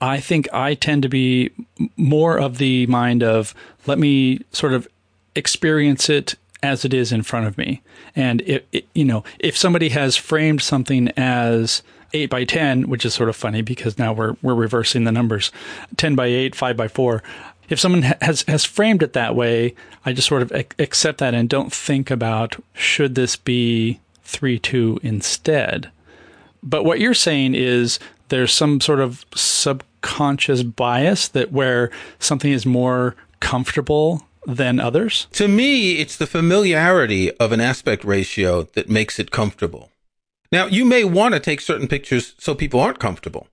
I 0.00 0.18
think 0.18 0.48
I 0.52 0.74
tend 0.74 1.02
to 1.02 1.08
be 1.08 1.50
more 1.96 2.38
of 2.38 2.58
the 2.58 2.86
mind 2.86 3.22
of 3.22 3.54
let 3.86 3.98
me 3.98 4.40
sort 4.50 4.72
of 4.72 4.88
experience 5.34 6.08
it 6.08 6.34
as 6.66 6.84
it 6.84 6.92
is 6.92 7.12
in 7.12 7.22
front 7.22 7.46
of 7.46 7.56
me. 7.56 7.80
And 8.14 8.42
if, 8.42 8.62
you 8.94 9.04
know, 9.04 9.24
if 9.38 9.56
somebody 9.56 9.88
has 9.90 10.16
framed 10.16 10.60
something 10.62 11.08
as 11.16 11.82
eight 12.12 12.30
by 12.30 12.44
ten, 12.44 12.88
which 12.88 13.04
is 13.04 13.14
sort 13.14 13.28
of 13.28 13.36
funny 13.36 13.62
because 13.62 13.98
now 13.98 14.12
we're 14.12 14.36
we're 14.42 14.54
reversing 14.54 15.04
the 15.04 15.12
numbers, 15.12 15.52
ten 15.96 16.14
by 16.14 16.26
eight, 16.26 16.54
five 16.54 16.76
by 16.76 16.88
four. 16.88 17.22
If 17.68 17.80
someone 17.80 18.02
has 18.20 18.42
has 18.42 18.64
framed 18.64 19.02
it 19.02 19.12
that 19.12 19.34
way, 19.34 19.74
I 20.04 20.12
just 20.12 20.28
sort 20.28 20.42
of 20.42 20.52
accept 20.78 21.18
that 21.18 21.34
and 21.34 21.48
don't 21.48 21.72
think 21.72 22.10
about 22.10 22.56
should 22.74 23.14
this 23.14 23.36
be 23.36 24.00
three 24.22 24.58
two 24.58 24.98
instead. 25.02 25.90
But 26.62 26.84
what 26.84 27.00
you're 27.00 27.14
saying 27.14 27.54
is 27.54 27.98
there's 28.28 28.52
some 28.52 28.80
sort 28.80 29.00
of 29.00 29.24
subconscious 29.34 30.62
bias 30.62 31.28
that 31.28 31.52
where 31.52 31.90
something 32.18 32.52
is 32.52 32.66
more 32.66 33.14
comfortable 33.40 34.26
than 34.46 34.80
others? 34.80 35.26
To 35.32 35.48
me, 35.48 35.98
it's 35.98 36.16
the 36.16 36.26
familiarity 36.26 37.30
of 37.32 37.52
an 37.52 37.60
aspect 37.60 38.04
ratio 38.04 38.62
that 38.62 38.88
makes 38.88 39.18
it 39.18 39.30
comfortable. 39.30 39.90
Now, 40.52 40.66
you 40.66 40.84
may 40.84 41.04
want 41.04 41.34
to 41.34 41.40
take 41.40 41.60
certain 41.60 41.88
pictures 41.88 42.34
so 42.38 42.54
people 42.54 42.80
aren't 42.80 43.00
comfortable. 43.00 43.48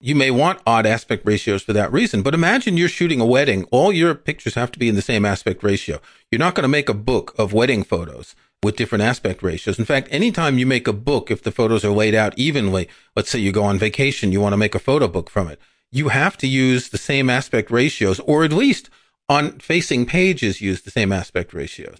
You 0.00 0.16
may 0.16 0.32
want 0.32 0.60
odd 0.66 0.84
aspect 0.84 1.24
ratios 1.24 1.62
for 1.62 1.72
that 1.74 1.92
reason, 1.92 2.22
but 2.22 2.34
imagine 2.34 2.76
you're 2.76 2.88
shooting 2.88 3.20
a 3.20 3.24
wedding. 3.24 3.64
All 3.70 3.92
your 3.92 4.16
pictures 4.16 4.56
have 4.56 4.72
to 4.72 4.78
be 4.78 4.88
in 4.88 4.96
the 4.96 5.02
same 5.02 5.24
aspect 5.24 5.62
ratio. 5.62 6.00
You're 6.30 6.40
not 6.40 6.56
going 6.56 6.64
to 6.64 6.68
make 6.68 6.88
a 6.88 6.94
book 6.94 7.32
of 7.38 7.52
wedding 7.52 7.84
photos 7.84 8.34
with 8.64 8.76
different 8.76 9.02
aspect 9.02 9.44
ratios. 9.44 9.78
In 9.78 9.84
fact, 9.84 10.08
anytime 10.10 10.58
you 10.58 10.66
make 10.66 10.88
a 10.88 10.92
book, 10.92 11.30
if 11.30 11.42
the 11.42 11.52
photos 11.52 11.84
are 11.84 11.92
laid 11.92 12.16
out 12.16 12.36
evenly, 12.36 12.88
let's 13.14 13.30
say 13.30 13.38
you 13.38 13.52
go 13.52 13.62
on 13.62 13.78
vacation, 13.78 14.32
you 14.32 14.40
want 14.40 14.52
to 14.54 14.56
make 14.56 14.74
a 14.74 14.80
photo 14.80 15.06
book 15.06 15.30
from 15.30 15.46
it, 15.46 15.60
you 15.92 16.08
have 16.08 16.36
to 16.38 16.48
use 16.48 16.88
the 16.88 16.98
same 16.98 17.30
aspect 17.30 17.70
ratios, 17.70 18.18
or 18.20 18.42
at 18.42 18.52
least 18.52 18.90
on 19.32 19.58
facing 19.58 20.04
pages 20.04 20.60
use 20.60 20.82
the 20.82 20.90
same 20.90 21.10
aspect 21.10 21.54
ratios. 21.54 21.96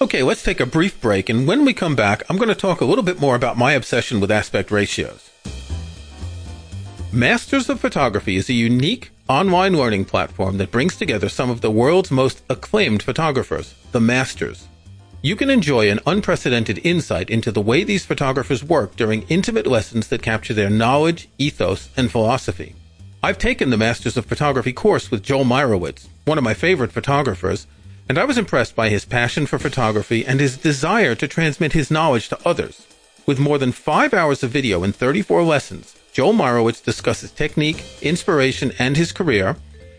Okay, 0.00 0.22
let's 0.22 0.42
take 0.42 0.58
a 0.58 0.66
brief 0.66 0.98
break, 1.02 1.28
and 1.28 1.46
when 1.46 1.66
we 1.66 1.74
come 1.74 1.94
back, 1.94 2.22
I'm 2.28 2.38
going 2.38 2.48
to 2.48 2.54
talk 2.54 2.80
a 2.80 2.86
little 2.86 3.04
bit 3.04 3.20
more 3.20 3.36
about 3.36 3.58
my 3.58 3.72
obsession 3.74 4.20
with 4.20 4.30
aspect 4.30 4.70
ratios. 4.70 5.30
Masters 7.12 7.68
of 7.68 7.78
Photography 7.78 8.36
is 8.36 8.48
a 8.48 8.54
unique 8.54 9.10
online 9.28 9.76
learning 9.76 10.06
platform 10.06 10.56
that 10.56 10.70
brings 10.70 10.96
together 10.96 11.28
some 11.28 11.50
of 11.50 11.60
the 11.60 11.70
world's 11.70 12.10
most 12.10 12.42
acclaimed 12.48 13.02
photographers, 13.02 13.74
the 13.92 14.00
Masters. 14.00 14.66
You 15.20 15.36
can 15.36 15.50
enjoy 15.50 15.90
an 15.90 16.00
unprecedented 16.06 16.80
insight 16.82 17.28
into 17.28 17.52
the 17.52 17.60
way 17.60 17.84
these 17.84 18.06
photographers 18.06 18.64
work 18.64 18.96
during 18.96 19.28
intimate 19.28 19.66
lessons 19.66 20.08
that 20.08 20.22
capture 20.22 20.54
their 20.54 20.70
knowledge, 20.70 21.28
ethos, 21.36 21.90
and 21.98 22.10
philosophy. 22.10 22.74
I've 23.22 23.38
taken 23.38 23.68
the 23.68 23.76
Masters 23.76 24.16
of 24.16 24.24
Photography 24.26 24.72
course 24.72 25.10
with 25.10 25.22
Joel 25.22 25.44
Meyerowitz, 25.44 26.08
one 26.24 26.38
of 26.38 26.44
my 26.44 26.54
favorite 26.54 26.92
photographers, 26.92 27.66
and 28.08 28.18
I 28.18 28.24
was 28.24 28.38
impressed 28.38 28.76
by 28.76 28.88
his 28.88 29.04
passion 29.04 29.46
for 29.46 29.58
photography 29.58 30.24
and 30.24 30.38
his 30.38 30.56
desire 30.56 31.14
to 31.16 31.28
transmit 31.28 31.72
his 31.72 31.90
knowledge 31.90 32.28
to 32.28 32.38
others. 32.46 32.86
With 33.26 33.38
more 33.38 33.58
than 33.58 33.72
five 33.72 34.14
hours 34.14 34.42
of 34.42 34.50
video 34.50 34.82
and 34.82 34.94
34 34.94 35.42
lessons, 35.42 35.96
Joel 36.12 36.34
Meyerowitz 36.34 36.84
discusses 36.84 37.30
technique, 37.30 37.84
inspiration, 38.02 38.72
and 38.78 38.96
his 38.96 39.12
career, 39.12 39.56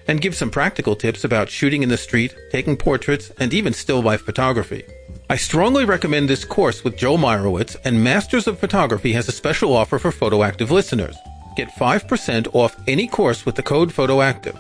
and 0.08 0.22
gives 0.22 0.38
some 0.38 0.51
practical 0.51 0.96
tips 0.96 1.24
about 1.24 1.50
shooting 1.50 1.84
in 1.84 1.89
the 1.89 1.98
street, 1.98 2.36
taking 2.51 2.77
portraits, 2.77 3.32
and 3.39 3.53
even 3.53 3.74
still 3.74 4.01
life 4.01 4.22
photography. 4.22 4.84
I 5.30 5.38
strongly 5.38 5.86
recommend 5.86 6.30
this 6.30 6.46
course 6.46 6.84
with 6.84 6.98
Joel 6.98 7.18
Meyerowitz, 7.18 7.77
and 7.86 8.03
Masters 8.03 8.48
of 8.48 8.60
Photography 8.60 9.13
has 9.13 9.27
a 9.27 9.32
special 9.32 9.74
offer 9.74 9.98
for 9.98 10.12
PhotoActive 10.12 10.70
listeners. 10.70 11.15
Get 11.56 11.70
5% 11.70 12.53
off 12.53 12.75
any 12.88 13.08
course 13.08 13.46
with 13.46 13.56
the 13.56 13.63
code 13.63 13.89
PhotoActive. 13.89 14.60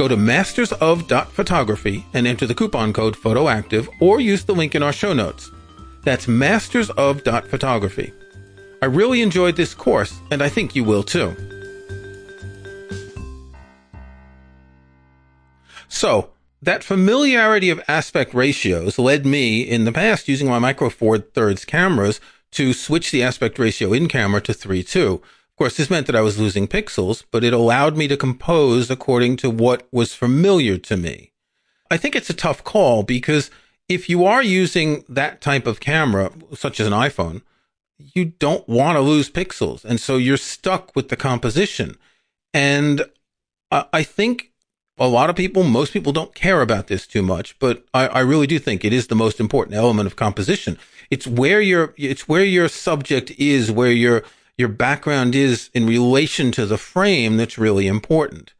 Go 0.00 0.08
to 0.08 0.16
mastersof.photography 0.16 2.06
and 2.14 2.26
enter 2.26 2.46
the 2.46 2.54
coupon 2.54 2.94
code 2.94 3.14
PhotoActive 3.14 3.86
or 4.00 4.18
use 4.18 4.42
the 4.42 4.54
link 4.54 4.74
in 4.74 4.82
our 4.82 4.94
show 4.94 5.12
notes. 5.12 5.50
That's 6.04 6.24
mastersof.photography. 6.24 8.14
I 8.80 8.86
really 8.86 9.20
enjoyed 9.20 9.56
this 9.56 9.74
course, 9.74 10.18
and 10.30 10.42
I 10.42 10.48
think 10.48 10.74
you 10.74 10.84
will 10.84 11.02
too. 11.02 11.36
So, 15.88 16.30
that 16.62 16.82
familiarity 16.82 17.68
of 17.68 17.82
aspect 17.86 18.32
ratios 18.32 18.98
led 18.98 19.26
me 19.26 19.60
in 19.60 19.84
the 19.84 19.92
past 19.92 20.28
using 20.28 20.48
my 20.48 20.58
Micro 20.58 20.88
Four 20.88 21.18
Thirds 21.18 21.66
cameras 21.66 22.22
to 22.52 22.72
switch 22.72 23.10
the 23.10 23.22
aspect 23.22 23.58
ratio 23.58 23.92
in 23.92 24.08
camera 24.08 24.40
to 24.40 24.54
3 24.54 24.82
2 24.82 25.20
course, 25.60 25.76
this 25.76 25.90
meant 25.90 26.06
that 26.06 26.16
I 26.16 26.22
was 26.22 26.38
losing 26.38 26.66
pixels, 26.66 27.22
but 27.30 27.44
it 27.44 27.52
allowed 27.52 27.94
me 27.94 28.08
to 28.08 28.16
compose 28.16 28.90
according 28.90 29.36
to 29.36 29.50
what 29.50 29.86
was 29.92 30.14
familiar 30.14 30.78
to 30.78 30.96
me. 30.96 31.32
I 31.90 31.98
think 31.98 32.16
it's 32.16 32.30
a 32.30 32.34
tough 32.34 32.64
call 32.64 33.02
because 33.02 33.50
if 33.86 34.08
you 34.08 34.24
are 34.24 34.42
using 34.42 35.04
that 35.06 35.42
type 35.42 35.66
of 35.66 35.78
camera, 35.78 36.32
such 36.54 36.80
as 36.80 36.86
an 36.86 36.94
iPhone, 36.94 37.42
you 37.98 38.24
don't 38.24 38.66
want 38.70 38.96
to 38.96 39.02
lose 39.02 39.28
pixels. 39.28 39.84
And 39.84 40.00
so 40.00 40.16
you're 40.16 40.38
stuck 40.38 40.96
with 40.96 41.10
the 41.10 41.16
composition. 41.16 41.98
And 42.54 43.02
I 43.70 44.02
think 44.02 44.52
a 44.96 45.08
lot 45.08 45.28
of 45.28 45.36
people, 45.36 45.62
most 45.62 45.92
people 45.92 46.12
don't 46.12 46.34
care 46.34 46.62
about 46.62 46.86
this 46.86 47.06
too 47.06 47.20
much, 47.20 47.58
but 47.58 47.84
I, 47.92 48.06
I 48.06 48.20
really 48.20 48.46
do 48.46 48.58
think 48.58 48.82
it 48.82 48.94
is 48.94 49.08
the 49.08 49.14
most 49.14 49.38
important 49.38 49.76
element 49.76 50.06
of 50.06 50.16
composition. 50.16 50.78
It's 51.10 51.26
where 51.26 51.60
your, 51.60 51.92
it's 51.98 52.26
where 52.26 52.44
your 52.44 52.68
subject 52.68 53.32
is, 53.32 53.70
where 53.70 53.92
your, 53.92 54.24
your 54.60 54.68
background 54.68 55.34
is 55.34 55.70
in 55.72 55.86
relation 55.86 56.52
to 56.52 56.66
the 56.66 56.78
frame 56.78 57.38
that's 57.38 57.58
really 57.58 57.86
important. 57.86 58.52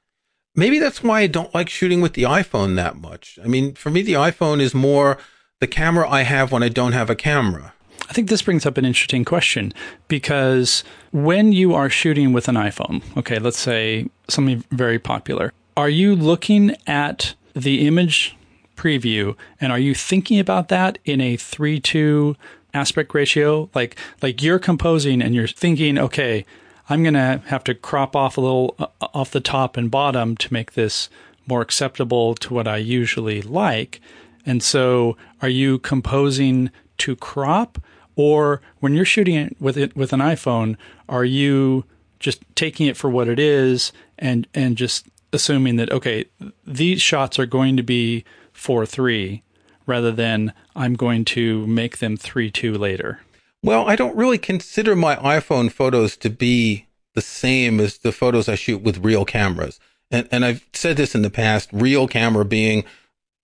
Maybe 0.56 0.78
that's 0.78 1.02
why 1.02 1.20
I 1.20 1.26
don't 1.26 1.54
like 1.54 1.68
shooting 1.68 2.00
with 2.00 2.14
the 2.14 2.22
iPhone 2.22 2.74
that 2.76 2.96
much. 2.96 3.38
I 3.44 3.46
mean, 3.46 3.74
for 3.74 3.90
me, 3.90 4.02
the 4.02 4.14
iPhone 4.14 4.60
is 4.60 4.74
more 4.74 5.18
the 5.60 5.66
camera 5.68 6.08
I 6.08 6.22
have 6.22 6.50
when 6.50 6.62
I 6.62 6.68
don't 6.68 6.92
have 6.92 7.10
a 7.10 7.14
camera. 7.14 7.74
I 8.08 8.12
think 8.12 8.28
this 8.28 8.42
brings 8.42 8.66
up 8.66 8.76
an 8.76 8.84
interesting 8.84 9.24
question 9.24 9.72
because 10.08 10.82
when 11.12 11.52
you 11.52 11.74
are 11.74 11.88
shooting 11.88 12.32
with 12.32 12.48
an 12.48 12.56
iPhone, 12.56 13.02
okay, 13.16 13.38
let's 13.38 13.58
say 13.58 14.08
something 14.26 14.64
very 14.72 14.98
popular, 14.98 15.52
are 15.76 15.88
you 15.88 16.16
looking 16.16 16.74
at 16.88 17.34
the 17.54 17.86
image 17.86 18.36
preview 18.74 19.36
and 19.60 19.70
are 19.70 19.78
you 19.78 19.94
thinking 19.94 20.40
about 20.40 20.68
that 20.68 20.98
in 21.04 21.20
a 21.20 21.36
3 21.36 21.78
2 21.78 22.34
aspect 22.74 23.14
ratio 23.14 23.68
like 23.74 23.96
like 24.22 24.42
you're 24.42 24.58
composing 24.58 25.20
and 25.22 25.34
you're 25.34 25.46
thinking 25.46 25.98
okay 25.98 26.44
i'm 26.88 27.02
going 27.02 27.14
to 27.14 27.42
have 27.46 27.64
to 27.64 27.74
crop 27.74 28.14
off 28.14 28.36
a 28.36 28.40
little 28.40 28.74
uh, 28.78 28.86
off 29.14 29.30
the 29.30 29.40
top 29.40 29.76
and 29.76 29.90
bottom 29.90 30.36
to 30.36 30.52
make 30.52 30.72
this 30.72 31.08
more 31.46 31.60
acceptable 31.60 32.34
to 32.36 32.54
what 32.54 32.68
i 32.68 32.76
usually 32.76 33.42
like. 33.42 34.00
And 34.46 34.62
so 34.62 35.16
are 35.42 35.48
you 35.48 35.78
composing 35.78 36.70
to 36.98 37.16
crop? 37.16 37.78
Or 38.16 38.60
when 38.78 38.94
you're 38.94 39.04
shooting 39.04 39.34
it 39.34 39.56
with 39.60 39.76
it 39.76 39.96
with 39.96 40.12
an 40.12 40.20
iphone 40.20 40.76
are 41.08 41.24
you 41.24 41.84
just 42.18 42.42
taking 42.54 42.86
it 42.86 42.96
for 42.96 43.08
what 43.08 43.28
it 43.28 43.38
is 43.38 43.92
and 44.18 44.46
and 44.54 44.76
just 44.76 45.06
assuming 45.32 45.76
that 45.76 45.90
okay 45.90 46.26
these 46.66 47.00
shots 47.00 47.38
are 47.38 47.46
going 47.46 47.76
to 47.78 47.82
be 47.82 48.24
4 48.52 48.84
3 48.84 49.42
rather 49.90 50.12
than 50.12 50.54
I'm 50.74 50.94
going 50.94 51.26
to 51.26 51.66
make 51.66 51.98
them 51.98 52.16
3 52.16 52.50
2 52.50 52.72
later? 52.74 53.20
Well, 53.62 53.86
I 53.88 53.96
don't 53.96 54.16
really 54.16 54.38
consider 54.38 54.96
my 54.96 55.16
iPhone 55.16 55.70
photos 55.70 56.16
to 56.18 56.30
be 56.30 56.86
the 57.14 57.20
same 57.20 57.80
as 57.80 57.98
the 57.98 58.12
photos 58.12 58.48
I 58.48 58.54
shoot 58.54 58.80
with 58.80 59.04
real 59.04 59.24
cameras. 59.26 59.78
And, 60.10 60.28
and 60.32 60.44
I've 60.44 60.66
said 60.72 60.96
this 60.96 61.14
in 61.14 61.22
the 61.22 61.30
past, 61.30 61.68
real 61.72 62.08
camera 62.08 62.44
being 62.44 62.84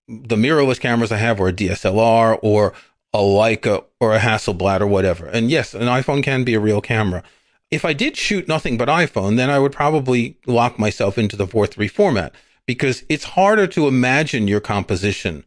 the 0.07 0.35
mirrorless 0.35 0.79
cameras 0.79 1.11
I 1.11 1.17
have 1.17 1.39
or 1.39 1.49
a 1.49 1.53
DSLR 1.53 2.39
or 2.41 2.73
a 3.13 3.19
Leica 3.19 3.83
or 3.99 4.15
a 4.15 4.19
Hasselblad 4.19 4.81
or 4.81 4.87
whatever. 4.87 5.27
And 5.27 5.51
yes, 5.51 5.73
an 5.73 5.83
iPhone 5.87 6.23
can 6.23 6.43
be 6.43 6.53
a 6.53 6.59
real 6.59 6.81
camera. 6.81 7.23
If 7.69 7.83
I 7.83 7.93
did 7.93 8.15
shoot 8.15 8.47
nothing 8.47 8.77
but 8.77 8.87
iPhone, 8.87 9.35
then 9.35 9.49
I 9.49 9.59
would 9.59 9.73
probably 9.73 10.37
lock 10.45 10.79
myself 10.79 11.17
into 11.17 11.35
the 11.35 11.47
4 11.47 11.67
3 11.67 11.87
format 11.89 12.33
because 12.65 13.03
it's 13.09 13.23
harder 13.23 13.67
to 13.67 13.87
imagine 13.87 14.47
your 14.47 14.59
composition 14.61 15.43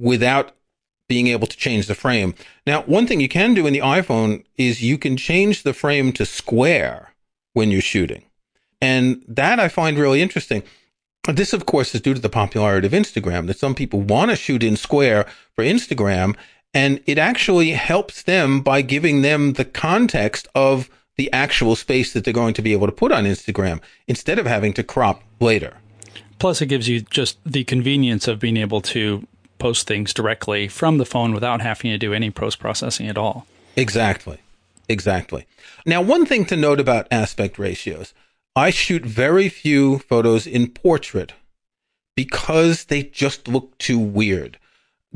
without 0.00 0.52
being 1.08 1.26
able 1.26 1.46
to 1.46 1.56
change 1.56 1.86
the 1.86 1.94
frame. 1.94 2.34
Now, 2.66 2.82
one 2.82 3.06
thing 3.06 3.20
you 3.20 3.28
can 3.28 3.54
do 3.54 3.66
in 3.66 3.72
the 3.72 3.80
iPhone 3.80 4.44
is 4.56 4.82
you 4.82 4.96
can 4.96 5.16
change 5.16 5.62
the 5.62 5.74
frame 5.74 6.12
to 6.12 6.24
square 6.24 7.12
when 7.52 7.70
you're 7.70 7.82
shooting. 7.82 8.24
And 8.80 9.22
that 9.28 9.60
I 9.60 9.68
find 9.68 9.98
really 9.98 10.22
interesting. 10.22 10.62
This, 11.28 11.52
of 11.52 11.66
course, 11.66 11.94
is 11.94 12.00
due 12.00 12.14
to 12.14 12.20
the 12.20 12.28
popularity 12.28 12.86
of 12.86 12.92
Instagram, 12.92 13.46
that 13.46 13.58
some 13.58 13.74
people 13.74 14.00
want 14.00 14.30
to 14.30 14.36
shoot 14.36 14.62
in 14.62 14.76
square 14.76 15.26
for 15.54 15.62
Instagram. 15.62 16.34
And 16.74 17.00
it 17.06 17.18
actually 17.18 17.72
helps 17.72 18.22
them 18.22 18.60
by 18.62 18.80
giving 18.82 19.22
them 19.22 19.52
the 19.52 19.64
context 19.64 20.48
of 20.54 20.88
the 21.16 21.30
actual 21.32 21.76
space 21.76 22.12
that 22.12 22.24
they're 22.24 22.32
going 22.32 22.54
to 22.54 22.62
be 22.62 22.72
able 22.72 22.86
to 22.86 22.92
put 22.92 23.12
on 23.12 23.24
Instagram 23.24 23.80
instead 24.08 24.38
of 24.38 24.46
having 24.46 24.72
to 24.72 24.82
crop 24.82 25.22
later. 25.40 25.76
Plus, 26.38 26.62
it 26.62 26.66
gives 26.66 26.88
you 26.88 27.02
just 27.02 27.38
the 27.44 27.62
convenience 27.64 28.26
of 28.26 28.40
being 28.40 28.56
able 28.56 28.80
to 28.80 29.26
post 29.62 29.86
things 29.86 30.12
directly 30.12 30.66
from 30.66 30.98
the 30.98 31.06
phone 31.06 31.32
without 31.32 31.60
having 31.60 31.92
to 31.92 31.96
do 31.96 32.12
any 32.12 32.32
post 32.32 32.58
processing 32.58 33.06
at 33.06 33.16
all. 33.16 33.46
Exactly. 33.76 34.38
Exactly. 34.88 35.46
Now, 35.86 36.02
one 36.02 36.26
thing 36.26 36.44
to 36.46 36.56
note 36.56 36.80
about 36.80 37.06
aspect 37.12 37.60
ratios 37.60 38.12
I 38.56 38.70
shoot 38.70 39.06
very 39.06 39.48
few 39.48 40.00
photos 40.00 40.48
in 40.48 40.66
portrait 40.66 41.34
because 42.16 42.86
they 42.86 43.04
just 43.04 43.46
look 43.46 43.78
too 43.78 44.00
weird. 44.00 44.58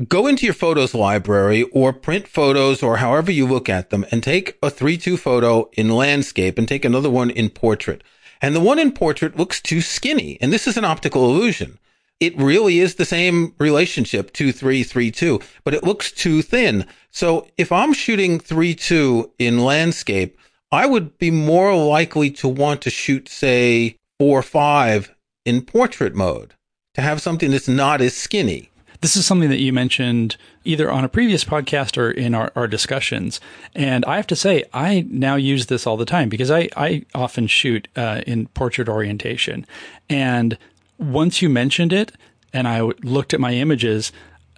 Go 0.07 0.27
into 0.27 0.45
your 0.45 0.53
photos 0.53 0.93
library 0.93 1.63
or 1.73 1.91
print 1.91 2.25
photos 2.25 2.81
or 2.81 2.97
however 2.97 3.33
you 3.33 3.45
look 3.45 3.67
at 3.67 3.89
them 3.89 4.05
and 4.11 4.23
take 4.23 4.57
a 4.63 4.71
3-2 4.71 5.19
photo 5.19 5.69
in 5.73 5.89
landscape 5.89 6.57
and 6.57 6.69
take 6.69 6.85
another 6.85 7.09
one 7.09 7.31
in 7.31 7.49
portrait. 7.49 8.01
And 8.41 8.55
the 8.55 8.61
one 8.61 8.79
in 8.79 8.93
portrait 8.93 9.35
looks 9.35 9.59
too 9.61 9.81
skinny. 9.81 10.37
And 10.39 10.53
this 10.53 10.67
is 10.67 10.77
an 10.77 10.85
optical 10.85 11.25
illusion. 11.25 11.79
It 12.19 12.37
really 12.37 12.79
is 12.79 12.95
the 12.95 13.05
same 13.05 13.53
relationship, 13.59 14.33
2-3-3-2, 14.33 15.43
but 15.63 15.73
it 15.73 15.83
looks 15.83 16.11
too 16.11 16.41
thin. 16.41 16.85
So 17.11 17.47
if 17.57 17.71
I'm 17.71 17.93
shooting 17.93 18.39
3-2 18.39 19.31
in 19.37 19.63
landscape, 19.63 20.37
I 20.71 20.85
would 20.85 21.17
be 21.17 21.31
more 21.31 21.75
likely 21.75 22.31
to 22.31 22.47
want 22.47 22.81
to 22.81 22.89
shoot, 22.89 23.29
say, 23.29 23.97
four, 24.19 24.41
five 24.41 25.13
in 25.45 25.61
portrait 25.61 26.15
mode 26.15 26.55
to 26.95 27.01
have 27.01 27.21
something 27.21 27.51
that's 27.51 27.67
not 27.67 28.01
as 28.01 28.15
skinny. 28.15 28.69
This 29.01 29.15
is 29.15 29.25
something 29.25 29.49
that 29.49 29.59
you 29.59 29.71
mentioned 29.71 30.37
either 30.65 30.91
on 30.91 31.03
a 31.03 31.09
previous 31.09 31.45
podcast 31.45 31.97
or 31.97 32.09
in 32.09 32.33
our, 32.33 32.51
our 32.55 32.67
discussions. 32.67 33.39
And 33.75 34.03
I 34.05 34.15
have 34.15 34.27
to 34.27 34.35
say, 34.35 34.63
I 34.73 35.05
now 35.09 35.35
use 35.35 35.67
this 35.67 35.85
all 35.85 35.97
the 35.97 36.05
time 36.05 36.29
because 36.29 36.49
I, 36.49 36.67
I 36.75 37.05
often 37.13 37.45
shoot 37.45 37.87
uh, 37.95 38.21
in 38.25 38.47
portrait 38.47 38.89
orientation. 38.89 39.67
And 40.09 40.57
once 40.97 41.41
you 41.41 41.49
mentioned 41.49 41.93
it 41.93 42.11
and 42.53 42.67
I 42.67 42.81
looked 42.81 43.33
at 43.33 43.39
my 43.39 43.53
images, 43.53 44.11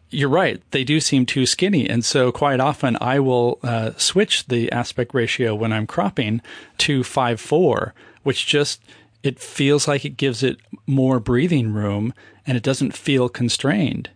you're 0.09 0.29
right. 0.29 0.61
They 0.71 0.83
do 0.83 0.99
seem 0.99 1.25
too 1.25 1.45
skinny. 1.45 1.87
And 1.87 2.03
so 2.03 2.31
quite 2.31 2.59
often 2.59 2.97
I 2.99 3.19
will 3.19 3.59
uh, 3.63 3.91
switch 3.97 4.47
the 4.47 4.71
aspect 4.71 5.13
ratio 5.13 5.53
when 5.53 5.71
I'm 5.71 5.87
cropping 5.87 6.41
to 6.79 7.01
5.4, 7.01 7.91
which 8.23 8.45
just, 8.45 8.81
it 9.23 9.39
feels 9.39 9.87
like 9.87 10.05
it 10.05 10.17
gives 10.17 10.43
it 10.43 10.57
more 10.87 11.19
breathing 11.19 11.73
room 11.73 12.13
and 12.47 12.57
it 12.57 12.63
doesn't 12.63 12.95
feel 12.95 13.29
constrained. 13.29 14.09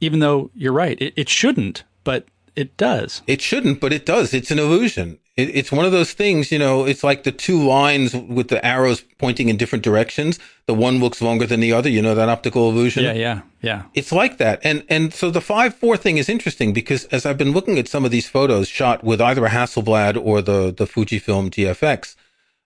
Even 0.00 0.20
though 0.20 0.50
you're 0.54 0.72
right, 0.72 1.00
it, 1.00 1.14
it 1.16 1.28
shouldn't, 1.28 1.84
but 2.04 2.26
it 2.54 2.76
does. 2.76 3.22
It 3.26 3.40
shouldn't, 3.40 3.80
but 3.80 3.92
it 3.92 4.04
does. 4.04 4.34
It's 4.34 4.50
an 4.50 4.58
illusion. 4.58 5.18
It, 5.38 5.54
it's 5.54 5.70
one 5.70 5.86
of 5.86 5.92
those 5.92 6.12
things, 6.12 6.50
you 6.50 6.58
know, 6.58 6.84
it's 6.84 7.04
like 7.04 7.22
the 7.22 7.30
two 7.30 7.64
lines 7.64 8.12
with 8.12 8.48
the 8.48 8.64
arrows 8.66 9.04
pointing 9.18 9.48
in 9.48 9.56
different 9.56 9.84
directions. 9.84 10.40
The 10.66 10.74
one 10.74 10.98
looks 10.98 11.22
longer 11.22 11.46
than 11.46 11.60
the 11.60 11.72
other. 11.72 11.88
You 11.88 12.02
know, 12.02 12.16
that 12.16 12.28
optical 12.28 12.68
illusion. 12.68 13.04
Yeah, 13.04 13.12
yeah, 13.12 13.40
yeah. 13.62 13.82
It's 13.94 14.10
like 14.10 14.38
that. 14.38 14.60
And, 14.64 14.84
and 14.88 15.14
so 15.14 15.30
the 15.30 15.40
5-4 15.40 15.98
thing 15.98 16.18
is 16.18 16.28
interesting 16.28 16.72
because 16.72 17.04
as 17.06 17.24
I've 17.24 17.38
been 17.38 17.52
looking 17.52 17.78
at 17.78 17.86
some 17.86 18.04
of 18.04 18.10
these 18.10 18.28
photos 18.28 18.66
shot 18.66 19.04
with 19.04 19.20
either 19.20 19.46
a 19.46 19.50
Hasselblad 19.50 20.20
or 20.20 20.42
the, 20.42 20.74
the 20.76 20.86
Fujifilm 20.86 21.50
GFX, 21.50 22.16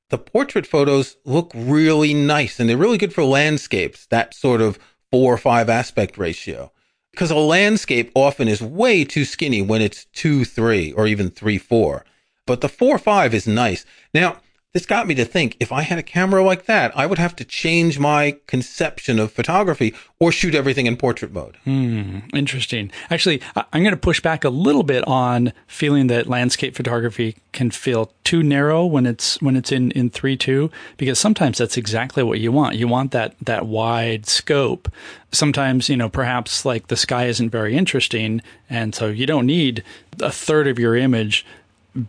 the 0.08 0.18
portrait 0.18 0.66
photos 0.66 1.16
look 1.26 1.52
really 1.54 2.14
nice 2.14 2.58
and 2.58 2.70
they're 2.70 2.76
really 2.78 2.98
good 2.98 3.14
for 3.14 3.22
landscapes, 3.22 4.06
that 4.06 4.32
sort 4.32 4.62
of 4.62 4.78
four 5.11 5.35
or 5.35 5.38
five 5.38 5.68
aspect 5.68 6.16
ratio 6.16 6.72
because 7.12 7.30
a 7.30 7.37
landscape 7.37 8.11
often 8.14 8.48
is 8.48 8.62
way 8.62 9.04
too 9.04 9.26
skinny 9.26 9.61
when 9.61 9.82
it's 9.82 10.06
two, 10.06 10.44
three, 10.46 10.92
or 10.92 11.06
even 11.06 11.30
three, 11.30 11.58
four. 11.58 12.04
But 12.46 12.61
the 12.61 12.68
4.5 12.68 13.33
is 13.33 13.46
nice. 13.46 13.85
Now, 14.12 14.38
this 14.72 14.87
got 14.87 15.07
me 15.07 15.14
to 15.16 15.24
think 15.26 15.57
if 15.61 15.70
I 15.70 15.83
had 15.83 15.98
a 15.98 16.02
camera 16.02 16.42
like 16.42 16.64
that, 16.64 16.96
I 16.96 17.05
would 17.05 17.18
have 17.18 17.37
to 17.37 17.44
change 17.44 17.98
my 17.98 18.38
conception 18.46 19.18
of 19.18 19.31
photography 19.31 19.94
or 20.18 20.33
shoot 20.33 20.55
everything 20.55 20.87
in 20.87 20.96
portrait 20.96 21.31
mode. 21.31 21.59
Hmm, 21.64 22.20
interesting. 22.33 22.90
Actually, 23.11 23.42
I'm 23.55 23.83
going 23.83 23.90
to 23.90 23.98
push 23.98 24.20
back 24.20 24.44
a 24.44 24.48
little 24.48 24.83
bit 24.83 25.07
on 25.07 25.52
feeling 25.66 26.07
that 26.07 26.26
landscape 26.26 26.74
photography 26.74 27.37
can 27.52 27.70
feel 27.70 28.14
too 28.24 28.42
narrow 28.42 28.87
when 28.87 29.05
it's 29.05 29.40
when 29.42 29.57
it's 29.57 29.70
in 29.70 29.90
in 29.90 30.09
3.2 30.09 30.72
because 30.96 31.18
sometimes 31.18 31.59
that's 31.59 31.76
exactly 31.76 32.22
what 32.22 32.40
you 32.40 32.50
want. 32.50 32.76
You 32.76 32.88
want 32.88 33.11
that 33.11 33.35
that 33.42 33.66
wide 33.66 34.24
scope. 34.24 34.90
Sometimes, 35.33 35.90
you 35.90 35.98
know, 35.98 36.09
perhaps 36.09 36.64
like 36.64 36.87
the 36.87 36.96
sky 36.96 37.26
isn't 37.26 37.50
very 37.50 37.76
interesting 37.76 38.40
and 38.70 38.94
so 38.94 39.09
you 39.09 39.26
don't 39.26 39.46
need 39.46 39.85
a 40.20 40.31
third 40.33 40.66
of 40.66 40.78
your 40.78 40.96
image 40.96 41.44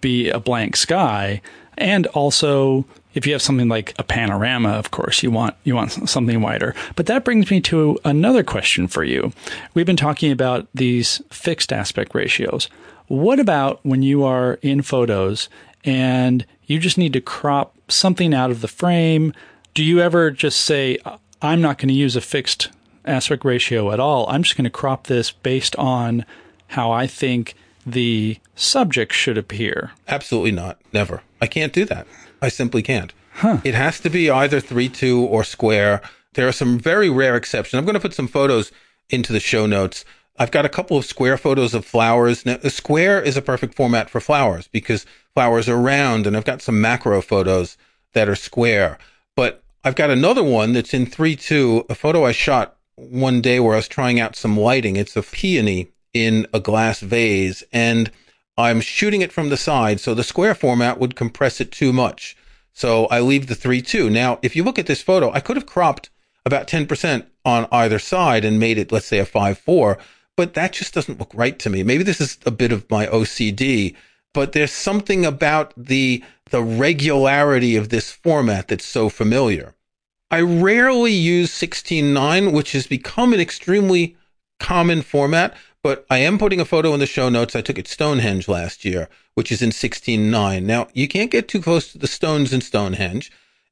be 0.02 0.30
a 0.30 0.40
blank 0.40 0.76
sky. 0.76 1.42
And 1.78 2.06
also, 2.08 2.86
if 3.14 3.26
you 3.26 3.34
have 3.34 3.42
something 3.42 3.68
like 3.68 3.94
a 3.98 4.04
panorama, 4.04 4.70
of 4.70 4.92
course, 4.92 5.24
you 5.24 5.32
want 5.32 5.56
you 5.64 5.76
want 5.76 5.92
something 6.10 6.42
wider. 6.42 6.76
But 6.96 7.08
that 7.08 7.24
brings 7.24 7.50
me 7.50 7.62
to 7.62 8.00
another 8.06 8.44
question 8.44 8.88
for 8.88 9.04
you. 9.04 9.34
We've 9.74 9.86
been 9.86 9.96
talking 9.96 10.32
about 10.32 10.68
these 10.74 11.22
fixed 11.30 11.74
aspect 11.74 12.14
ratios. 12.14 12.70
What 13.08 13.40
about 13.40 13.80
when 13.84 14.04
you 14.04 14.24
are 14.24 14.60
in 14.62 14.82
photos 14.82 15.50
and 15.84 16.46
you 16.66 16.80
just 16.80 16.98
need 16.98 17.14
to 17.14 17.22
crop 17.22 17.76
something 17.90 18.34
out 18.34 18.52
of 18.52 18.62
the 18.62 18.68
frame? 18.68 19.34
Do 19.74 19.84
you 19.84 20.00
ever 20.00 20.32
just 20.32 20.62
say, 20.62 21.00
I'm 21.42 21.62
not 21.62 21.78
going 21.78 21.90
to 21.90 21.94
use 21.94 22.16
a 22.16 22.22
fixed 22.22 22.70
aspect 23.06 23.46
ratio 23.46 23.92
at 23.92 24.00
all. 24.00 24.28
I'm 24.30 24.44
just 24.44 24.56
going 24.56 24.64
to 24.66 24.70
crop 24.70 25.08
this 25.08 25.32
based 25.32 25.76
on 25.76 26.26
how 26.68 26.92
I 26.92 27.08
think 27.08 27.56
the 27.86 28.38
subject 28.56 29.14
should 29.14 29.38
appear. 29.38 29.92
Absolutely 30.08 30.52
not. 30.52 30.80
Never. 30.92 31.22
I 31.42 31.48
can't 31.48 31.74
do 31.74 31.86
that. 31.86 32.08
I 32.42 32.50
simply 32.50 32.82
can't. 32.82 33.14
Huh. 33.36 33.60
It 33.64 33.74
has 33.74 34.00
to 34.02 34.10
be 34.10 34.30
either 34.30 34.60
3 34.60 34.90
2 34.90 35.22
or 35.22 35.44
square. 35.44 36.02
There 36.34 36.48
are 36.48 36.54
some 36.54 36.80
very 36.80 37.10
rare 37.10 37.36
exceptions. 37.36 37.78
I'm 37.78 37.86
going 37.86 37.96
to 37.96 38.00
put 38.00 38.14
some 38.14 38.28
photos 38.28 38.72
into 39.10 39.34
the 39.34 39.40
show 39.40 39.66
notes. 39.66 40.06
I've 40.38 40.52
got 40.52 40.66
a 40.66 40.70
couple 40.70 40.98
of 40.98 41.06
square 41.06 41.38
photos 41.38 41.74
of 41.74 41.86
flowers. 41.86 42.46
Now, 42.46 42.58
square 42.70 43.22
is 43.22 43.38
a 43.38 43.42
perfect 43.42 43.76
format 43.76 44.10
for 44.10 44.20
flowers 44.20 44.68
because 44.68 45.06
flowers 45.34 45.70
are 45.70 45.80
round, 45.80 46.26
and 46.26 46.36
I've 46.36 46.46
got 46.46 46.62
some 46.62 46.82
macro 46.82 47.22
photos 47.22 47.78
that 48.14 48.28
are 48.30 48.36
square. 48.36 48.98
But 49.36 49.64
I've 49.84 49.96
got 49.96 50.10
another 50.10 50.44
one 50.44 50.74
that's 50.74 50.94
in 50.94 51.06
3 51.06 51.36
2, 51.36 51.86
a 51.90 51.96
photo 51.96 52.26
I 52.26 52.32
shot 52.32 52.78
one 52.96 53.42
day 53.42 53.60
where 53.60 53.74
I 53.74 53.78
was 53.78 53.88
trying 53.88 54.20
out 54.20 54.36
some 54.36 54.58
lighting. 54.58 54.96
It's 54.96 55.16
a 55.16 55.24
peony 55.24 55.90
in 56.14 56.48
a 56.54 56.60
glass 56.60 57.00
vase 57.00 57.64
and 57.72 58.12
I'm 58.58 58.82
shooting 58.82 59.22
it 59.22 59.32
from 59.32 59.50
the 59.50 59.58
side. 59.58 60.00
So 60.00 60.14
the 60.14 60.24
square 60.24 60.54
format 60.54 61.00
would 61.00 61.16
compress 61.16 61.60
it 61.60 61.72
too 61.72 61.92
much. 61.92 62.38
So 62.72 63.06
I 63.08 63.20
leave 63.20 63.48
the 63.48 63.56
3-2. 63.56 64.12
Now, 64.12 64.40
if 64.42 64.56
you 64.56 64.64
look 64.64 64.80
at 64.80 64.88
this 64.88 65.02
photo, 65.02 65.32
I 65.32 65.40
could 65.40 65.58
have 65.58 65.66
cropped 65.66 66.10
about 66.46 66.68
10% 66.68 67.26
on 67.46 67.68
either 67.72 68.00
side 68.00 68.46
and 68.46 68.60
made 68.60 68.78
it, 68.78 68.92
let's 68.92 69.06
say 69.06 69.20
a 69.20 69.26
5-4, 69.26 69.98
but 70.36 70.54
that 70.56 70.74
just 70.74 70.94
doesn't 70.94 71.20
look 71.20 71.32
right 71.34 71.58
to 71.60 71.70
me. 71.70 71.84
Maybe 71.84 72.04
this 72.04 72.20
is 72.20 72.38
a 72.46 72.52
bit 72.52 72.72
of 72.72 72.90
my 72.90 73.06
OCD, 73.08 73.96
but 74.34 74.52
there's 74.52 74.72
something 74.72 75.26
about 75.26 75.74
the, 75.78 76.24
the 76.50 76.62
regularity 76.62 77.76
of 77.76 77.90
this 77.90 78.12
format 78.12 78.68
that's 78.68 78.86
so 78.86 79.10
familiar. 79.10 79.76
I 80.32 80.42
rarely 80.42 81.14
use 81.14 81.52
16.9, 81.52 82.52
which 82.52 82.72
has 82.72 82.88
become 82.88 83.34
an 83.34 83.40
extremely 83.40 84.18
common 84.60 85.04
format, 85.04 85.56
but 85.84 86.06
I 86.10 86.20
am 86.20 86.40
putting 86.40 86.62
a 86.62 86.66
photo 86.66 86.94
in 86.94 87.00
the 87.00 87.06
show 87.06 87.30
notes. 87.30 87.56
I 87.56 87.62
took 87.62 87.78
at 87.78 87.88
Stonehenge 87.88 88.48
last 88.48 88.86
year, 88.86 89.10
which 89.36 89.52
is 89.52 89.62
in 89.62 89.70
16.9. 89.70 90.64
Now, 90.64 90.88
you 90.94 91.08
can't 91.08 91.30
get 91.30 91.50
too 91.50 91.62
close 91.62 91.92
to 91.92 91.98
the 91.98 92.08
stones 92.08 92.54
in 92.54 92.62
Stonehenge. 92.62 93.32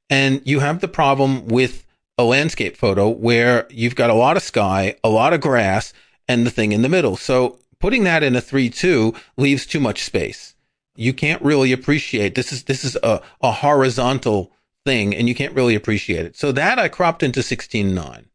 And 0.10 0.42
you 0.44 0.60
have 0.60 0.82
the 0.82 0.90
problem 0.90 1.48
with 1.48 1.86
a 2.18 2.26
landscape 2.26 2.76
photo 2.76 3.08
where 3.08 3.66
you've 3.70 3.96
got 3.96 4.10
a 4.10 4.14
lot 4.14 4.36
of 4.36 4.44
sky, 4.44 4.96
a 5.04 5.10
lot 5.10 5.32
of 5.32 5.40
grass, 5.40 5.94
and 6.28 6.46
the 6.46 6.52
thing 6.52 6.74
in 6.74 6.82
the 6.82 6.90
middle. 6.90 7.16
So 7.16 7.60
putting 7.80 8.04
that 8.04 8.22
in 8.22 8.36
a 8.36 8.42
3-2 8.42 9.16
leaves 9.38 9.66
too 9.66 9.80
much 9.80 10.04
space. 10.04 10.54
You 10.98 11.14
can't 11.14 11.42
really 11.42 11.72
appreciate 11.72 12.36
this 12.36 12.52
is 12.52 12.64
this 12.64 12.84
is 12.84 12.98
a, 13.02 13.22
a 13.42 13.52
horizontal 13.52 14.52
thing 14.86 15.16
and 15.16 15.30
you 15.30 15.34
can't 15.34 15.56
really 15.56 15.76
appreciate 15.76 16.26
it. 16.26 16.36
So 16.36 16.52
that 16.52 16.78
I 16.78 16.90
cropped 16.90 17.24
into 17.24 17.40
16.9. 17.40 18.26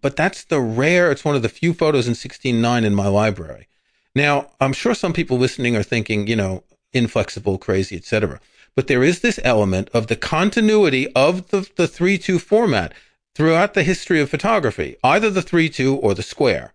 But 0.00 0.16
that's 0.16 0.44
the 0.44 0.60
rare, 0.60 1.10
it's 1.10 1.24
one 1.24 1.34
of 1.34 1.42
the 1.42 1.48
few 1.48 1.74
photos 1.74 2.06
in 2.06 2.14
16.9 2.14 2.84
in 2.84 2.94
my 2.94 3.08
library. 3.08 3.66
Now, 4.14 4.50
I'm 4.60 4.72
sure 4.72 4.94
some 4.94 5.12
people 5.12 5.38
listening 5.38 5.76
are 5.76 5.82
thinking, 5.82 6.26
you 6.26 6.36
know, 6.36 6.64
inflexible, 6.92 7.58
crazy, 7.58 7.96
etc. 7.96 8.40
But 8.74 8.86
there 8.86 9.02
is 9.02 9.20
this 9.20 9.40
element 9.42 9.90
of 9.92 10.06
the 10.06 10.16
continuity 10.16 11.12
of 11.14 11.48
the, 11.48 11.68
the 11.76 11.88
3-2 11.88 12.40
format 12.40 12.94
throughout 13.34 13.74
the 13.74 13.82
history 13.82 14.20
of 14.20 14.30
photography, 14.30 14.96
either 15.02 15.30
the 15.30 15.40
3-2 15.40 15.98
or 16.02 16.14
the 16.14 16.22
square. 16.22 16.74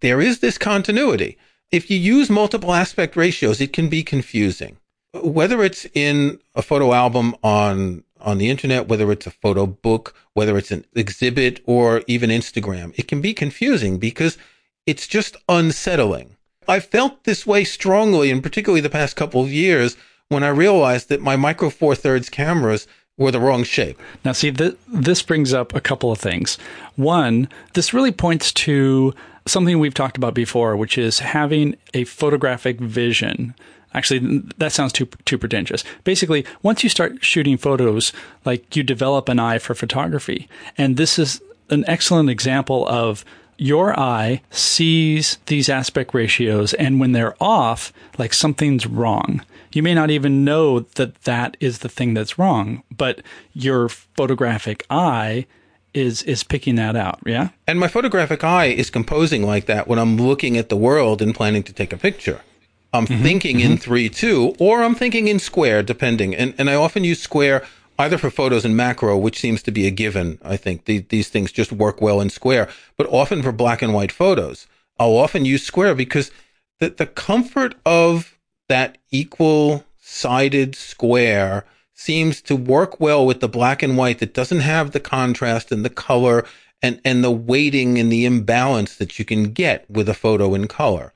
There 0.00 0.20
is 0.20 0.40
this 0.40 0.58
continuity. 0.58 1.38
If 1.70 1.90
you 1.90 1.98
use 1.98 2.28
multiple 2.28 2.72
aspect 2.72 3.16
ratios, 3.16 3.60
it 3.60 3.72
can 3.72 3.88
be 3.88 4.02
confusing. 4.02 4.78
Whether 5.14 5.62
it's 5.62 5.86
in 5.94 6.40
a 6.54 6.62
photo 6.62 6.92
album 6.92 7.34
on 7.42 8.02
on 8.22 8.38
the 8.38 8.50
internet, 8.50 8.88
whether 8.88 9.10
it's 9.12 9.26
a 9.26 9.30
photo 9.30 9.66
book, 9.66 10.14
whether 10.34 10.56
it's 10.56 10.70
an 10.70 10.84
exhibit 10.94 11.60
or 11.66 12.02
even 12.06 12.30
Instagram. 12.30 12.92
It 12.96 13.08
can 13.08 13.20
be 13.20 13.34
confusing 13.34 13.98
because 13.98 14.38
it's 14.86 15.06
just 15.06 15.36
unsettling. 15.48 16.36
I 16.68 16.80
felt 16.80 17.24
this 17.24 17.46
way 17.46 17.64
strongly, 17.64 18.30
and 18.30 18.42
particularly 18.42 18.80
the 18.80 18.90
past 18.90 19.16
couple 19.16 19.42
of 19.42 19.52
years 19.52 19.96
when 20.28 20.42
I 20.42 20.48
realized 20.48 21.08
that 21.08 21.20
my 21.20 21.36
micro 21.36 21.70
four 21.70 21.94
thirds 21.94 22.28
cameras 22.28 22.86
were 23.18 23.30
the 23.30 23.40
wrong 23.40 23.62
shape. 23.64 24.00
Now, 24.24 24.32
see, 24.32 24.50
th- 24.50 24.76
this 24.88 25.22
brings 25.22 25.52
up 25.52 25.74
a 25.74 25.80
couple 25.80 26.10
of 26.10 26.18
things. 26.18 26.56
One, 26.96 27.48
this 27.74 27.92
really 27.92 28.12
points 28.12 28.52
to 28.52 29.14
something 29.46 29.78
we've 29.78 29.94
talked 29.94 30.16
about 30.16 30.34
before, 30.34 30.76
which 30.76 30.96
is 30.96 31.18
having 31.18 31.76
a 31.94 32.04
photographic 32.04 32.80
vision 32.80 33.54
Actually, 33.94 34.42
that 34.58 34.72
sounds 34.72 34.92
too 34.92 35.06
too 35.24 35.38
pretentious. 35.38 35.84
Basically, 36.04 36.44
once 36.62 36.82
you 36.82 36.90
start 36.90 37.24
shooting 37.24 37.56
photos, 37.56 38.12
like 38.44 38.74
you 38.76 38.82
develop 38.82 39.28
an 39.28 39.38
eye 39.38 39.58
for 39.58 39.74
photography, 39.74 40.48
and 40.78 40.96
this 40.96 41.18
is 41.18 41.40
an 41.70 41.84
excellent 41.86 42.30
example 42.30 42.86
of 42.88 43.24
your 43.58 43.98
eye 43.98 44.42
sees 44.50 45.38
these 45.46 45.68
aspect 45.68 46.14
ratios, 46.14 46.74
and 46.74 47.00
when 47.00 47.12
they're 47.12 47.36
off, 47.40 47.92
like 48.18 48.32
something's 48.32 48.86
wrong. 48.86 49.44
You 49.72 49.82
may 49.82 49.94
not 49.94 50.10
even 50.10 50.44
know 50.44 50.80
that 50.80 51.22
that 51.22 51.56
is 51.60 51.78
the 51.78 51.88
thing 51.88 52.12
that's 52.14 52.38
wrong, 52.38 52.82
but 52.94 53.22
your 53.54 53.88
photographic 53.88 54.84
eye 54.90 55.46
is 55.94 56.22
is 56.22 56.42
picking 56.42 56.76
that 56.76 56.96
out. 56.96 57.20
Yeah. 57.24 57.50
And 57.66 57.78
my 57.78 57.88
photographic 57.88 58.44
eye 58.44 58.66
is 58.66 58.90
composing 58.90 59.42
like 59.42 59.66
that 59.66 59.88
when 59.88 59.98
I'm 59.98 60.16
looking 60.16 60.56
at 60.56 60.68
the 60.68 60.76
world 60.76 61.22
and 61.22 61.34
planning 61.34 61.62
to 61.64 61.72
take 61.72 61.92
a 61.92 61.96
picture. 61.96 62.40
I'm 62.92 63.06
mm-hmm, 63.06 63.22
thinking 63.22 63.56
mm-hmm. 63.58 63.72
in 63.72 63.78
three 63.78 64.08
two, 64.08 64.54
or 64.58 64.82
I'm 64.82 64.94
thinking 64.94 65.28
in 65.28 65.38
square, 65.38 65.82
depending. 65.82 66.34
And 66.34 66.54
and 66.58 66.68
I 66.68 66.74
often 66.74 67.04
use 67.04 67.20
square 67.20 67.64
either 67.98 68.18
for 68.18 68.30
photos 68.30 68.64
and 68.64 68.76
macro, 68.76 69.16
which 69.16 69.38
seems 69.38 69.62
to 69.62 69.70
be 69.70 69.86
a 69.86 69.90
given. 69.90 70.38
I 70.42 70.56
think 70.56 70.86
the, 70.86 70.98
these 70.98 71.28
things 71.28 71.52
just 71.52 71.72
work 71.72 72.00
well 72.00 72.20
in 72.20 72.30
square, 72.30 72.68
but 72.96 73.06
often 73.08 73.42
for 73.42 73.52
black 73.52 73.82
and 73.82 73.94
white 73.94 74.12
photos, 74.12 74.66
I'll 74.98 75.16
often 75.16 75.44
use 75.44 75.62
square 75.62 75.94
because 75.94 76.30
the 76.80 76.90
the 76.90 77.06
comfort 77.06 77.74
of 77.86 78.38
that 78.68 78.98
equal 79.10 79.84
sided 80.00 80.74
square 80.74 81.64
seems 81.94 82.42
to 82.42 82.56
work 82.56 83.00
well 83.00 83.24
with 83.24 83.40
the 83.40 83.48
black 83.48 83.82
and 83.82 83.96
white 83.96 84.18
that 84.18 84.34
doesn't 84.34 84.60
have 84.60 84.90
the 84.90 85.00
contrast 85.00 85.70
and 85.70 85.84
the 85.84 85.90
color 85.90 86.44
and, 86.82 87.00
and 87.04 87.22
the 87.22 87.30
weighting 87.30 87.98
and 87.98 88.10
the 88.10 88.24
imbalance 88.24 88.96
that 88.96 89.18
you 89.18 89.24
can 89.24 89.52
get 89.52 89.88
with 89.88 90.08
a 90.08 90.14
photo 90.14 90.54
in 90.54 90.66
color. 90.66 91.12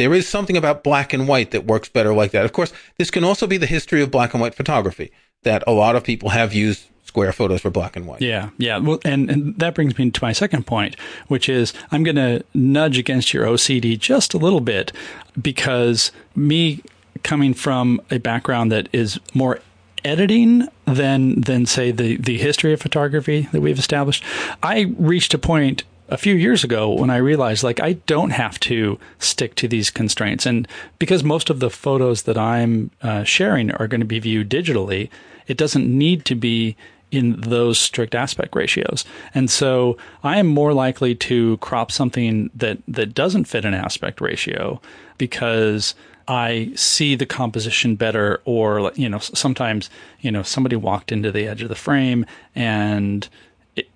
There 0.00 0.14
is 0.14 0.26
something 0.26 0.56
about 0.56 0.82
black 0.82 1.12
and 1.12 1.28
white 1.28 1.50
that 1.50 1.66
works 1.66 1.90
better 1.90 2.14
like 2.14 2.30
that. 2.30 2.46
Of 2.46 2.54
course, 2.54 2.72
this 2.96 3.10
can 3.10 3.22
also 3.22 3.46
be 3.46 3.58
the 3.58 3.66
history 3.66 4.00
of 4.00 4.10
black 4.10 4.32
and 4.32 4.40
white 4.40 4.54
photography 4.54 5.12
that 5.42 5.62
a 5.66 5.72
lot 5.72 5.94
of 5.94 6.04
people 6.04 6.30
have 6.30 6.54
used 6.54 6.86
square 7.04 7.34
photos 7.34 7.60
for 7.60 7.68
black 7.68 7.96
and 7.96 8.06
white. 8.06 8.22
Yeah, 8.22 8.48
yeah. 8.56 8.78
Well, 8.78 8.98
and, 9.04 9.30
and 9.30 9.58
that 9.58 9.74
brings 9.74 9.98
me 9.98 10.10
to 10.10 10.24
my 10.24 10.32
second 10.32 10.66
point, 10.66 10.96
which 11.28 11.50
is 11.50 11.74
I'm 11.92 12.02
going 12.02 12.16
to 12.16 12.42
nudge 12.54 12.96
against 12.96 13.34
your 13.34 13.44
OCD 13.44 13.98
just 13.98 14.32
a 14.32 14.38
little 14.38 14.62
bit 14.62 14.90
because 15.38 16.12
me 16.34 16.82
coming 17.22 17.52
from 17.52 18.00
a 18.10 18.16
background 18.16 18.72
that 18.72 18.88
is 18.94 19.20
more 19.34 19.60
editing 20.02 20.66
than 20.86 21.42
than 21.42 21.66
say 21.66 21.90
the 21.90 22.16
the 22.16 22.38
history 22.38 22.72
of 22.72 22.80
photography 22.80 23.50
that 23.52 23.60
we've 23.60 23.78
established, 23.78 24.24
I 24.62 24.94
reached 24.96 25.34
a 25.34 25.38
point 25.38 25.84
a 26.10 26.16
few 26.16 26.34
years 26.34 26.64
ago 26.64 26.90
when 26.90 27.10
I 27.10 27.16
realized 27.16 27.62
like 27.62 27.80
I 27.80 27.94
don't 27.94 28.30
have 28.30 28.58
to 28.60 28.98
stick 29.18 29.54
to 29.56 29.68
these 29.68 29.90
constraints. 29.90 30.44
And 30.44 30.66
because 30.98 31.24
most 31.24 31.50
of 31.50 31.60
the 31.60 31.70
photos 31.70 32.22
that 32.22 32.36
I'm 32.36 32.90
uh, 33.02 33.24
sharing 33.24 33.70
are 33.72 33.88
going 33.88 34.00
to 34.00 34.06
be 34.06 34.18
viewed 34.18 34.50
digitally, 34.50 35.08
it 35.46 35.56
doesn't 35.56 35.86
need 35.86 36.24
to 36.26 36.34
be 36.34 36.76
in 37.10 37.40
those 37.40 37.78
strict 37.78 38.14
aspect 38.14 38.54
ratios. 38.54 39.04
And 39.34 39.50
so 39.50 39.96
I 40.22 40.38
am 40.38 40.46
more 40.46 40.72
likely 40.72 41.14
to 41.16 41.56
crop 41.58 41.90
something 41.90 42.50
that, 42.54 42.78
that 42.86 43.14
doesn't 43.14 43.44
fit 43.44 43.64
an 43.64 43.74
aspect 43.74 44.20
ratio 44.20 44.80
because 45.18 45.94
I 46.28 46.70
see 46.76 47.16
the 47.16 47.26
composition 47.26 47.96
better 47.96 48.40
or 48.44 48.92
you 48.94 49.08
know 49.08 49.18
sometimes 49.18 49.90
you 50.20 50.30
know 50.30 50.44
somebody 50.44 50.76
walked 50.76 51.10
into 51.10 51.32
the 51.32 51.48
edge 51.48 51.60
of 51.60 51.68
the 51.68 51.74
frame 51.74 52.24
and 52.54 53.28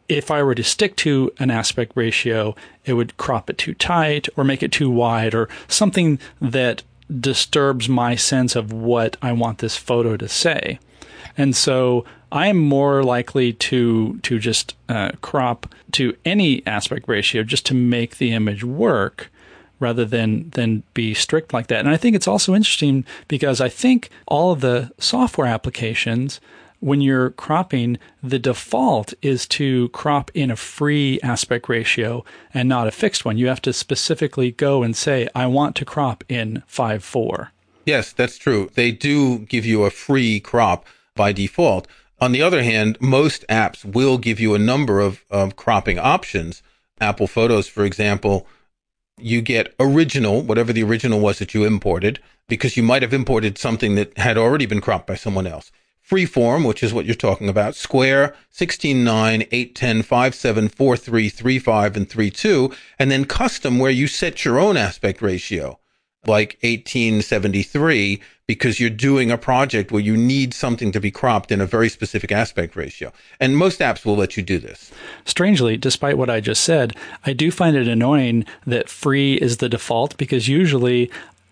if 0.08 0.30
I 0.30 0.42
were 0.42 0.54
to 0.54 0.64
stick 0.64 0.96
to 0.96 1.32
an 1.38 1.50
aspect 1.50 1.92
ratio, 1.94 2.54
it 2.84 2.94
would 2.94 3.16
crop 3.16 3.48
it 3.50 3.58
too 3.58 3.74
tight 3.74 4.28
or 4.36 4.44
make 4.44 4.62
it 4.62 4.72
too 4.72 4.90
wide 4.90 5.34
or 5.34 5.48
something 5.68 6.18
that 6.40 6.82
disturbs 7.20 7.88
my 7.88 8.14
sense 8.14 8.56
of 8.56 8.72
what 8.72 9.16
I 9.22 9.32
want 9.32 9.58
this 9.58 9.76
photo 9.76 10.16
to 10.16 10.28
say. 10.28 10.78
And 11.36 11.54
so 11.54 12.04
I 12.30 12.48
am 12.48 12.58
more 12.58 13.02
likely 13.02 13.52
to 13.52 14.18
to 14.22 14.38
just 14.38 14.74
uh, 14.88 15.12
crop 15.20 15.72
to 15.92 16.16
any 16.24 16.66
aspect 16.66 17.08
ratio 17.08 17.42
just 17.42 17.66
to 17.66 17.74
make 17.74 18.18
the 18.18 18.32
image 18.32 18.64
work 18.64 19.30
rather 19.80 20.04
than 20.04 20.50
than 20.50 20.82
be 20.94 21.14
strict 21.14 21.52
like 21.52 21.68
that. 21.68 21.80
And 21.80 21.90
I 21.90 21.96
think 21.96 22.16
it's 22.16 22.28
also 22.28 22.54
interesting 22.54 23.04
because 23.28 23.60
I 23.60 23.68
think 23.68 24.10
all 24.26 24.52
of 24.52 24.60
the 24.60 24.90
software 24.98 25.46
applications 25.46 26.40
when 26.84 27.00
you're 27.00 27.30
cropping, 27.30 27.96
the 28.22 28.38
default 28.38 29.14
is 29.22 29.46
to 29.46 29.88
crop 29.88 30.30
in 30.34 30.50
a 30.50 30.56
free 30.56 31.18
aspect 31.22 31.66
ratio 31.66 32.22
and 32.52 32.68
not 32.68 32.86
a 32.86 32.90
fixed 32.90 33.24
one. 33.24 33.38
You 33.38 33.46
have 33.46 33.62
to 33.62 33.72
specifically 33.72 34.50
go 34.50 34.82
and 34.82 34.94
say, 34.94 35.26
I 35.34 35.46
want 35.46 35.76
to 35.76 35.86
crop 35.86 36.22
in 36.28 36.62
5 36.66 37.02
4. 37.02 37.52
Yes, 37.86 38.12
that's 38.12 38.36
true. 38.36 38.70
They 38.74 38.90
do 38.90 39.38
give 39.38 39.64
you 39.64 39.84
a 39.84 39.90
free 39.90 40.40
crop 40.40 40.84
by 41.16 41.32
default. 41.32 41.88
On 42.20 42.32
the 42.32 42.42
other 42.42 42.62
hand, 42.62 42.98
most 43.00 43.46
apps 43.48 43.82
will 43.82 44.18
give 44.18 44.38
you 44.38 44.54
a 44.54 44.58
number 44.58 45.00
of, 45.00 45.24
of 45.30 45.56
cropping 45.56 45.98
options. 45.98 46.62
Apple 47.00 47.26
Photos, 47.26 47.66
for 47.66 47.86
example, 47.86 48.46
you 49.18 49.40
get 49.40 49.74
original, 49.80 50.42
whatever 50.42 50.70
the 50.70 50.82
original 50.82 51.20
was 51.20 51.38
that 51.38 51.54
you 51.54 51.64
imported, 51.64 52.20
because 52.46 52.76
you 52.76 52.82
might 52.82 53.00
have 53.00 53.14
imported 53.14 53.56
something 53.56 53.94
that 53.94 54.18
had 54.18 54.36
already 54.36 54.66
been 54.66 54.82
cropped 54.82 55.06
by 55.06 55.14
someone 55.14 55.46
else. 55.46 55.72
Freeform, 56.08 56.66
which 56.66 56.82
is 56.82 56.92
what 56.92 57.06
you're 57.06 57.14
talking 57.14 57.48
about, 57.48 57.74
square, 57.74 58.34
16, 58.50 59.02
9, 59.02 59.44
8, 59.50 59.74
10, 59.74 60.02
5, 60.02 60.34
7, 60.34 60.68
4, 60.68 60.96
3, 60.96 61.28
3, 61.30 61.58
5, 61.58 61.96
and 61.96 62.08
3, 62.08 62.30
2, 62.30 62.72
and 62.98 63.10
then 63.10 63.24
custom 63.24 63.78
where 63.78 63.90
you 63.90 64.06
set 64.06 64.44
your 64.44 64.58
own 64.58 64.76
aspect 64.76 65.22
ratio, 65.22 65.78
like 66.26 66.58
1873, 66.62 68.20
because 68.46 68.78
you're 68.78 68.90
doing 68.90 69.30
a 69.30 69.38
project 69.38 69.90
where 69.90 70.02
you 70.02 70.16
need 70.16 70.52
something 70.52 70.92
to 70.92 71.00
be 71.00 71.10
cropped 71.10 71.50
in 71.50 71.60
a 71.60 71.66
very 71.66 71.88
specific 71.88 72.30
aspect 72.30 72.76
ratio. 72.76 73.10
And 73.40 73.56
most 73.56 73.80
apps 73.80 74.04
will 74.04 74.16
let 74.16 74.36
you 74.36 74.42
do 74.42 74.58
this. 74.58 74.92
Strangely, 75.24 75.78
despite 75.78 76.18
what 76.18 76.28
I 76.28 76.40
just 76.40 76.62
said, 76.62 76.94
I 77.24 77.32
do 77.32 77.50
find 77.50 77.76
it 77.76 77.88
annoying 77.88 78.44
that 78.66 78.90
free 78.90 79.36
is 79.36 79.56
the 79.56 79.70
default 79.70 80.18
because 80.18 80.48
usually 80.48 81.10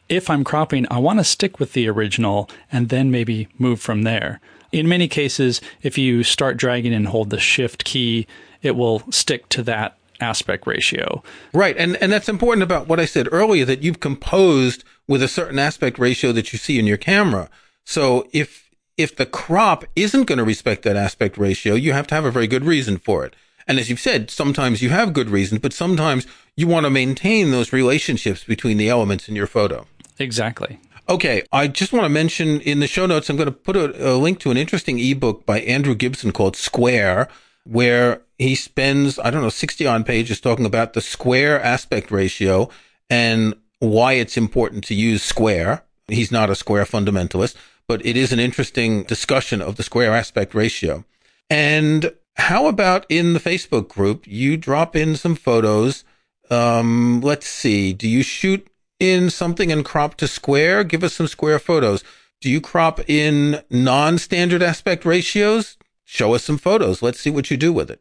if 0.09 0.29
I'm 0.29 0.45
cropping, 0.45 0.87
I 0.91 0.99
want 0.99 1.19
to 1.19 1.25
stick 1.25 1.59
with 1.59 1.73
the 1.73 1.89
original 1.89 2.51
and 2.71 2.89
then 2.89 3.11
maybe 3.11 3.49
move 3.59 3.81
from 3.81 4.03
there. 4.03 4.41
In 4.71 4.89
many 4.89 5.09
cases, 5.09 5.61
if 5.83 5.99
you 5.99 6.23
start 6.23 6.57
dragging 6.57 6.95
and 6.95 7.09
hold 7.09 7.31
the 7.31 7.39
shift 7.39 7.85
key, 7.85 8.27
it 8.63 8.77
will 8.77 9.01
stick 9.11 9.49
to 9.51 9.63
that 9.65 9.99
aspect 10.21 10.67
ratio. 10.67 11.23
Right. 11.53 11.77
And 11.77 11.97
and 11.97 12.13
that's 12.13 12.29
important 12.29 12.63
about 12.63 12.89
what 12.89 13.01
I 13.01 13.05
said 13.05 13.29
earlier 13.33 13.65
that 13.65 13.83
you've 13.83 14.01
composed 14.01 14.85
with 15.09 15.23
a 15.23 15.29
certain 15.29 15.59
aspect 15.59 15.99
ratio 15.99 16.33
that 16.33 16.53
you 16.53 16.59
see 16.59 16.79
in 16.79 16.87
your 16.87 16.97
camera. 16.97 17.51
So 17.85 18.29
if 18.33 18.71
if 18.97 19.17
the 19.17 19.27
crop 19.27 19.85
isn't 19.97 20.25
going 20.25 20.39
to 20.39 20.45
respect 20.45 20.83
that 20.85 20.97
aspect 20.97 21.37
ratio, 21.37 21.75
you 21.75 21.93
have 21.93 22.07
to 22.09 22.15
have 22.15 22.25
a 22.25 22.31
very 22.31 22.47
good 22.47 22.65
reason 22.65 22.99
for 22.99 23.25
it. 23.25 23.35
And 23.67 23.79
as 23.79 23.89
you've 23.89 24.01
said, 24.01 24.31
sometimes 24.31 24.83
you 24.83 24.91
have 24.91 25.13
good 25.13 25.31
reasons, 25.31 25.61
but 25.61 25.73
sometimes 25.73 26.27
you 26.57 26.67
want 26.67 26.85
to 26.85 26.91
maintain 26.91 27.51
those 27.51 27.73
relationships 27.73 28.45
between 28.45 28.77
the 28.77 28.89
elements 28.89 29.29
in 29.29 29.37
your 29.37 29.47
photo. 29.47 29.87
Exactly. 30.23 30.79
Okay, 31.09 31.43
I 31.53 31.67
just 31.67 31.93
want 31.93 32.05
to 32.05 32.09
mention 32.09 32.61
in 32.61 32.81
the 32.81 32.87
show 32.87 33.07
notes, 33.07 33.29
I'm 33.29 33.37
going 33.37 33.47
to 33.47 33.53
put 33.53 33.77
a, 33.77 34.13
a, 34.13 34.15
link 34.15 34.39
to 34.41 34.51
an 34.51 34.57
interesting 34.57 34.99
ebook 35.01 35.45
by 35.45 35.61
Andrew 35.61 35.97
Gibson 35.97 36.33
called 36.33 36.57
Square, 36.57 37.29
where 37.65 38.23
he 38.39 38.55
spends, 38.55 39.19
I 39.19 39.31
don't 39.31 39.43
know, 39.43 39.49
60 39.49 39.87
on 39.87 40.05
pages 40.05 40.41
talking 40.41 40.65
about 40.65 40.93
the 40.93 41.01
square 41.01 41.61
aspect 41.61 42.11
ratio 42.11 42.71
and 43.11 43.55
why 43.81 44.13
it's 44.13 44.37
important 44.37 44.85
to 44.85 44.95
use 44.95 45.23
square. 45.23 45.85
He's 46.07 46.31
not 46.31 46.51
a 46.51 46.55
square 46.55 46.85
fundamentalist, 46.85 47.57
but 47.89 48.05
it 48.07 48.17
is 48.17 48.33
an 48.33 48.39
interesting 48.39 49.03
discussion 49.03 49.61
of 49.61 49.77
the 49.77 49.83
square 49.83 50.15
aspect 50.15 50.55
ratio. 50.55 51.05
And 51.51 52.13
how 52.37 52.67
about 52.67 53.07
in 53.09 53.33
the 53.33 53.41
Facebook 53.41 53.89
group, 53.89 54.25
you 54.27 54.57
drop 54.57 54.95
in 54.95 55.17
some 55.17 55.35
photos? 55.35 56.05
Um, 56.49 57.21
let's 57.21 57.47
see. 57.47 57.93
Do 57.93 58.09
you 58.09 58.23
shoot 58.23 58.67
in 59.03 59.31
something 59.31 59.73
and 59.73 59.85
crop 59.85 60.15
to 60.15 60.29
square? 60.29 60.85
Give 60.85 61.03
us 61.03 61.15
some 61.15 61.27
square 61.27 61.59
photos. 61.59 62.05
Do 62.41 62.49
you 62.49 62.61
crop 62.61 63.01
in 63.11 63.61
non 63.69 64.17
standard 64.17 64.63
aspect 64.63 65.05
ratios? 65.05 65.77
Show 66.05 66.35
us 66.35 66.45
some 66.45 66.57
photos. 66.57 67.03
Let's 67.03 67.19
see 67.19 67.31
what 67.31 67.51
you 67.51 67.57
do 67.57 67.73
with 67.73 67.91
it. 67.91 68.01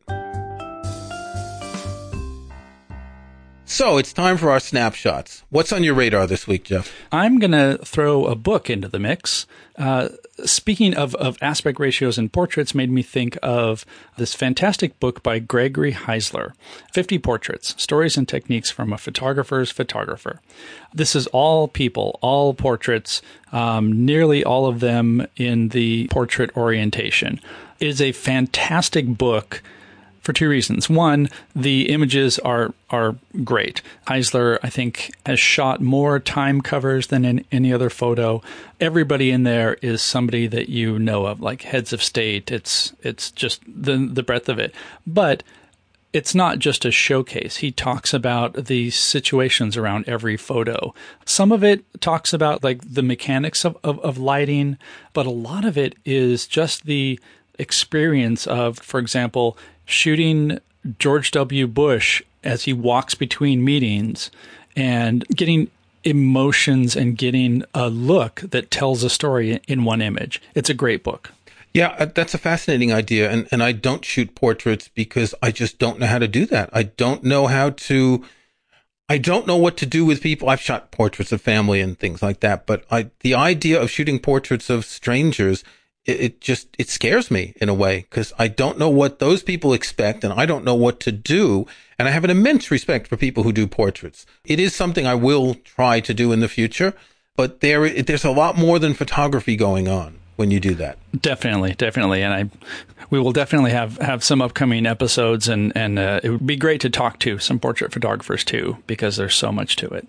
So 3.71 3.97
it's 3.97 4.11
time 4.11 4.35
for 4.35 4.51
our 4.51 4.59
snapshots. 4.59 5.43
What's 5.49 5.71
on 5.71 5.81
your 5.81 5.93
radar 5.93 6.27
this 6.27 6.45
week, 6.45 6.65
Jeff? 6.65 6.93
I'm 7.09 7.39
going 7.39 7.53
to 7.53 7.79
throw 7.85 8.25
a 8.25 8.35
book 8.35 8.69
into 8.69 8.89
the 8.89 8.99
mix. 8.99 9.47
Uh, 9.77 10.09
speaking 10.43 10.93
of, 10.93 11.15
of 11.15 11.37
aspect 11.41 11.79
ratios 11.79 12.17
and 12.17 12.33
portraits, 12.33 12.75
made 12.75 12.91
me 12.91 13.01
think 13.01 13.37
of 13.41 13.85
this 14.17 14.33
fantastic 14.33 14.99
book 14.99 15.23
by 15.23 15.39
Gregory 15.39 15.93
Heisler 15.93 16.51
50 16.91 17.17
Portraits 17.19 17.81
Stories 17.81 18.17
and 18.17 18.27
Techniques 18.27 18.69
from 18.69 18.91
a 18.91 18.97
Photographer's 18.97 19.71
Photographer. 19.71 20.41
This 20.93 21.15
is 21.15 21.27
all 21.27 21.69
people, 21.69 22.19
all 22.21 22.53
portraits, 22.53 23.21
um, 23.53 24.05
nearly 24.05 24.43
all 24.43 24.65
of 24.65 24.81
them 24.81 25.25
in 25.37 25.69
the 25.69 26.09
portrait 26.09 26.55
orientation. 26.57 27.39
It 27.79 27.87
is 27.87 28.01
a 28.01 28.11
fantastic 28.11 29.17
book 29.17 29.63
for 30.21 30.33
two 30.33 30.47
reasons. 30.47 30.89
One, 30.89 31.29
the 31.55 31.89
images 31.89 32.39
are 32.39 32.73
are 32.89 33.15
great. 33.43 33.81
Heisler, 34.07 34.59
I 34.63 34.69
think, 34.69 35.11
has 35.25 35.39
shot 35.39 35.81
more 35.81 36.19
time 36.19 36.61
covers 36.61 37.07
than 37.07 37.25
in 37.25 37.45
any 37.51 37.73
other 37.73 37.89
photo. 37.89 38.41
Everybody 38.79 39.31
in 39.31 39.43
there 39.43 39.75
is 39.81 40.01
somebody 40.01 40.47
that 40.47 40.69
you 40.69 40.99
know 40.99 41.25
of, 41.25 41.41
like 41.41 41.63
heads 41.63 41.91
of 41.91 42.03
state. 42.03 42.51
It's 42.51 42.93
it's 43.01 43.31
just 43.31 43.61
the 43.67 43.97
the 43.97 44.23
breadth 44.23 44.49
of 44.49 44.59
it. 44.59 44.73
But 45.05 45.43
it's 46.13 46.35
not 46.35 46.59
just 46.59 46.83
a 46.83 46.91
showcase. 46.91 47.57
He 47.57 47.71
talks 47.71 48.13
about 48.13 48.65
the 48.65 48.89
situations 48.89 49.77
around 49.77 50.07
every 50.07 50.35
photo. 50.35 50.93
Some 51.25 51.53
of 51.53 51.63
it 51.63 51.85
talks 52.01 52.33
about 52.33 52.63
like 52.63 52.81
the 52.83 53.01
mechanics 53.01 53.63
of, 53.63 53.77
of, 53.83 53.97
of 54.01 54.17
lighting, 54.17 54.77
but 55.13 55.25
a 55.25 55.31
lot 55.31 55.63
of 55.63 55.77
it 55.77 55.95
is 56.03 56.47
just 56.47 56.85
the 56.85 57.17
experience 57.57 58.45
of, 58.45 58.77
for 58.79 58.99
example, 58.99 59.57
shooting 59.91 60.59
George 60.99 61.31
W. 61.31 61.67
Bush 61.67 62.21
as 62.43 62.63
he 62.63 62.73
walks 62.73 63.15
between 63.15 63.63
meetings 63.63 64.31
and 64.75 65.25
getting 65.27 65.69
emotions 66.03 66.95
and 66.95 67.17
getting 67.17 67.63
a 67.73 67.89
look 67.89 68.41
that 68.41 68.71
tells 68.71 69.03
a 69.03 69.09
story 69.09 69.59
in 69.67 69.83
one 69.83 70.01
image. 70.01 70.41
It's 70.55 70.69
a 70.69 70.73
great 70.73 71.03
book. 71.03 71.31
Yeah, 71.73 71.95
uh, 71.99 72.05
that's 72.05 72.33
a 72.33 72.39
fascinating 72.39 72.91
idea. 72.91 73.29
And, 73.29 73.47
and 73.51 73.63
I 73.63 73.71
don't 73.71 74.03
shoot 74.03 74.35
portraits 74.35 74.89
because 74.89 75.33
I 75.41 75.51
just 75.51 75.79
don't 75.79 75.99
know 75.99 76.07
how 76.07 76.19
to 76.19 76.27
do 76.27 76.45
that. 76.47 76.69
I 76.73 76.83
don't 76.83 77.23
know 77.23 77.47
how 77.47 77.69
to, 77.69 78.25
I 79.07 79.17
don't 79.17 79.47
know 79.47 79.55
what 79.57 79.77
to 79.77 79.85
do 79.85 80.05
with 80.05 80.21
people. 80.21 80.49
I've 80.49 80.59
shot 80.59 80.91
portraits 80.91 81.31
of 81.31 81.41
family 81.41 81.79
and 81.79 81.97
things 81.97 82.21
like 82.21 82.41
that, 82.41 82.65
but 82.65 82.83
I, 82.91 83.11
the 83.21 83.35
idea 83.35 83.81
of 83.81 83.89
shooting 83.89 84.19
portraits 84.19 84.69
of 84.69 84.85
strangers 84.85 85.63
it, 86.05 86.19
it 86.21 86.41
just 86.41 86.67
it 86.77 86.89
scares 86.89 87.29
me 87.29 87.53
in 87.57 87.69
a 87.69 87.73
way 87.73 88.05
because 88.09 88.33
I 88.39 88.47
don't 88.47 88.77
know 88.77 88.89
what 88.89 89.19
those 89.19 89.43
people 89.43 89.73
expect 89.73 90.23
and 90.23 90.33
I 90.33 90.45
don't 90.45 90.65
know 90.65 90.75
what 90.75 90.99
to 91.01 91.11
do. 91.11 91.67
And 91.99 92.07
I 92.07 92.11
have 92.11 92.23
an 92.23 92.31
immense 92.31 92.71
respect 92.71 93.07
for 93.07 93.17
people 93.17 93.43
who 93.43 93.53
do 93.53 93.67
portraits. 93.67 94.25
It 94.45 94.59
is 94.59 94.75
something 94.75 95.05
I 95.05 95.15
will 95.15 95.55
try 95.55 95.99
to 95.99 96.13
do 96.13 96.31
in 96.31 96.39
the 96.39 96.47
future, 96.47 96.93
but 97.35 97.61
there 97.61 97.89
there's 98.01 98.25
a 98.25 98.31
lot 98.31 98.57
more 98.57 98.79
than 98.79 98.93
photography 98.93 99.55
going 99.55 99.87
on 99.87 100.17
when 100.35 100.49
you 100.49 100.59
do 100.59 100.73
that. 100.75 100.97
Definitely, 101.19 101.75
definitely, 101.75 102.23
and 102.23 102.33
I 102.33 102.49
we 103.11 103.19
will 103.19 103.33
definitely 103.33 103.71
have 103.71 103.97
have 103.97 104.23
some 104.23 104.41
upcoming 104.41 104.87
episodes, 104.87 105.47
and 105.47 105.71
and 105.75 105.99
uh, 105.99 106.21
it 106.23 106.29
would 106.29 106.47
be 106.47 106.55
great 106.55 106.81
to 106.81 106.89
talk 106.89 107.19
to 107.19 107.37
some 107.37 107.59
portrait 107.59 107.91
photographers 107.91 108.43
too 108.43 108.77
because 108.87 109.17
there's 109.17 109.35
so 109.35 109.51
much 109.51 109.75
to 109.77 109.87
it. 109.89 110.07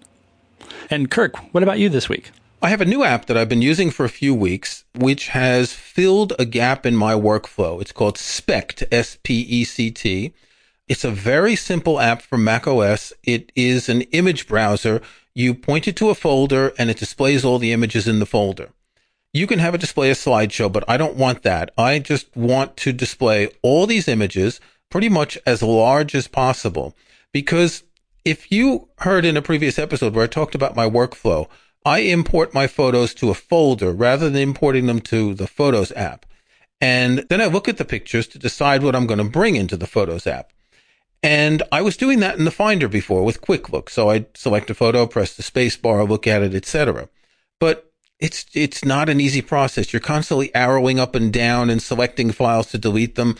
And 0.88 1.10
Kirk, 1.10 1.36
what 1.52 1.62
about 1.62 1.78
you 1.78 1.88
this 1.88 2.08
week? 2.08 2.30
I 2.64 2.68
have 2.68 2.80
a 2.80 2.84
new 2.84 3.02
app 3.02 3.26
that 3.26 3.36
I've 3.36 3.48
been 3.48 3.60
using 3.60 3.90
for 3.90 4.04
a 4.04 4.08
few 4.08 4.32
weeks, 4.32 4.84
which 4.94 5.28
has 5.28 5.72
filled 5.72 6.32
a 6.38 6.44
gap 6.44 6.86
in 6.86 6.94
my 6.94 7.12
workflow. 7.12 7.80
It's 7.80 7.90
called 7.90 8.16
Spect, 8.16 8.84
S 8.92 9.18
P 9.24 9.40
E 9.40 9.64
C 9.64 9.90
T. 9.90 10.32
It's 10.86 11.02
a 11.02 11.10
very 11.10 11.56
simple 11.56 11.98
app 11.98 12.22
for 12.22 12.38
Mac 12.38 12.68
OS. 12.68 13.12
It 13.24 13.50
is 13.56 13.88
an 13.88 14.02
image 14.12 14.46
browser. 14.46 15.02
You 15.34 15.54
point 15.54 15.88
it 15.88 15.96
to 15.96 16.10
a 16.10 16.14
folder 16.14 16.72
and 16.78 16.88
it 16.88 16.98
displays 16.98 17.44
all 17.44 17.58
the 17.58 17.72
images 17.72 18.06
in 18.06 18.20
the 18.20 18.26
folder. 18.26 18.68
You 19.32 19.48
can 19.48 19.58
have 19.58 19.74
it 19.74 19.80
display 19.80 20.12
a 20.12 20.14
slideshow, 20.14 20.70
but 20.70 20.84
I 20.86 20.96
don't 20.96 21.16
want 21.16 21.42
that. 21.42 21.72
I 21.76 21.98
just 21.98 22.36
want 22.36 22.76
to 22.76 22.92
display 22.92 23.48
all 23.62 23.88
these 23.88 24.06
images 24.06 24.60
pretty 24.88 25.08
much 25.08 25.36
as 25.44 25.64
large 25.64 26.14
as 26.14 26.28
possible. 26.28 26.94
Because 27.32 27.82
if 28.24 28.52
you 28.52 28.88
heard 28.98 29.24
in 29.24 29.36
a 29.36 29.42
previous 29.42 29.80
episode 29.80 30.14
where 30.14 30.24
I 30.24 30.28
talked 30.28 30.54
about 30.54 30.76
my 30.76 30.88
workflow, 30.88 31.48
I 31.84 32.00
import 32.00 32.54
my 32.54 32.66
photos 32.66 33.14
to 33.14 33.30
a 33.30 33.34
folder 33.34 33.92
rather 33.92 34.30
than 34.30 34.40
importing 34.40 34.86
them 34.86 35.00
to 35.02 35.34
the 35.34 35.46
Photos 35.46 35.92
app. 35.92 36.26
And 36.80 37.20
then 37.28 37.40
I 37.40 37.46
look 37.46 37.68
at 37.68 37.76
the 37.76 37.84
pictures 37.84 38.26
to 38.28 38.38
decide 38.38 38.82
what 38.82 38.94
I'm 38.94 39.06
going 39.06 39.18
to 39.18 39.24
bring 39.24 39.56
into 39.56 39.76
the 39.76 39.86
Photos 39.86 40.26
app. 40.26 40.52
And 41.22 41.62
I 41.70 41.82
was 41.82 41.96
doing 41.96 42.20
that 42.20 42.38
in 42.38 42.44
the 42.44 42.50
Finder 42.50 42.88
before 42.88 43.24
with 43.24 43.40
Quick 43.40 43.70
Look. 43.70 43.88
So 43.90 44.10
I'd 44.10 44.36
select 44.36 44.70
a 44.70 44.74
photo, 44.74 45.06
press 45.06 45.34
the 45.34 45.42
space 45.42 45.76
bar, 45.76 46.04
look 46.04 46.26
at 46.26 46.42
it, 46.42 46.54
etc. 46.54 47.08
But 47.60 47.92
it's 48.18 48.46
it's 48.54 48.84
not 48.84 49.08
an 49.08 49.20
easy 49.20 49.42
process. 49.42 49.92
You're 49.92 50.00
constantly 50.00 50.50
arrowing 50.54 50.98
up 50.98 51.14
and 51.14 51.32
down 51.32 51.70
and 51.70 51.80
selecting 51.80 52.32
files 52.32 52.68
to 52.68 52.78
delete 52.78 53.14
them. 53.14 53.36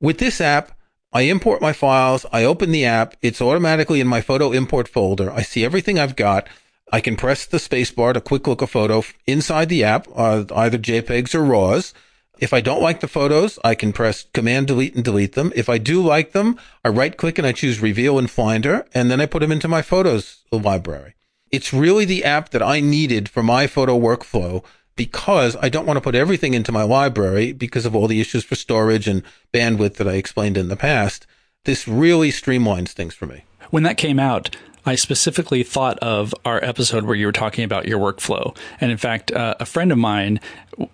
With 0.00 0.18
this 0.18 0.40
app, 0.40 0.78
I 1.12 1.22
import 1.22 1.60
my 1.60 1.72
files, 1.72 2.26
I 2.32 2.44
open 2.44 2.72
the 2.72 2.84
app, 2.84 3.14
it's 3.22 3.40
automatically 3.40 4.00
in 4.00 4.08
my 4.08 4.20
photo 4.20 4.50
import 4.50 4.88
folder. 4.88 5.30
I 5.30 5.42
see 5.42 5.64
everything 5.64 5.98
I've 5.98 6.16
got. 6.16 6.48
I 6.94 7.00
can 7.00 7.16
press 7.16 7.44
the 7.44 7.56
spacebar 7.56 8.14
to 8.14 8.20
quick 8.20 8.46
look 8.46 8.62
a 8.62 8.68
photo 8.68 9.02
inside 9.26 9.68
the 9.68 9.82
app, 9.82 10.06
uh, 10.14 10.44
either 10.54 10.78
JPEGs 10.78 11.34
or 11.34 11.42
RAWs. 11.42 11.92
If 12.38 12.52
I 12.52 12.60
don't 12.60 12.80
like 12.80 13.00
the 13.00 13.08
photos, 13.08 13.58
I 13.64 13.74
can 13.74 13.92
press 13.92 14.26
Command 14.32 14.68
Delete 14.68 14.94
and 14.94 15.04
delete 15.04 15.32
them. 15.32 15.52
If 15.56 15.68
I 15.68 15.78
do 15.78 16.00
like 16.00 16.30
them, 16.30 16.56
I 16.84 16.90
right 16.90 17.16
click 17.16 17.36
and 17.36 17.44
I 17.48 17.50
choose 17.50 17.82
Reveal 17.82 18.16
in 18.16 18.28
Finder, 18.28 18.86
and 18.94 19.10
then 19.10 19.20
I 19.20 19.26
put 19.26 19.40
them 19.40 19.50
into 19.50 19.66
my 19.66 19.82
photos 19.82 20.44
library. 20.52 21.16
It's 21.50 21.74
really 21.74 22.04
the 22.04 22.22
app 22.22 22.50
that 22.50 22.62
I 22.62 22.78
needed 22.78 23.28
for 23.28 23.42
my 23.42 23.66
photo 23.66 23.98
workflow 23.98 24.64
because 24.94 25.56
I 25.60 25.70
don't 25.70 25.86
want 25.86 25.96
to 25.96 26.00
put 26.00 26.14
everything 26.14 26.54
into 26.54 26.70
my 26.70 26.84
library 26.84 27.50
because 27.50 27.86
of 27.86 27.96
all 27.96 28.06
the 28.06 28.20
issues 28.20 28.44
for 28.44 28.54
storage 28.54 29.08
and 29.08 29.24
bandwidth 29.52 29.96
that 29.96 30.06
I 30.06 30.12
explained 30.12 30.56
in 30.56 30.68
the 30.68 30.76
past. 30.76 31.26
This 31.64 31.88
really 31.88 32.30
streamlines 32.30 32.90
things 32.90 33.14
for 33.14 33.26
me. 33.26 33.42
When 33.70 33.82
that 33.82 33.96
came 33.96 34.20
out, 34.20 34.54
I 34.86 34.94
specifically 34.96 35.62
thought 35.62 35.98
of 36.00 36.34
our 36.44 36.62
episode 36.62 37.04
where 37.04 37.16
you 37.16 37.26
were 37.26 37.32
talking 37.32 37.64
about 37.64 37.86
your 37.86 37.98
workflow. 37.98 38.56
And 38.80 38.90
in 38.90 38.98
fact, 38.98 39.32
uh, 39.32 39.54
a 39.58 39.66
friend 39.66 39.90
of 39.92 39.98
mine 39.98 40.40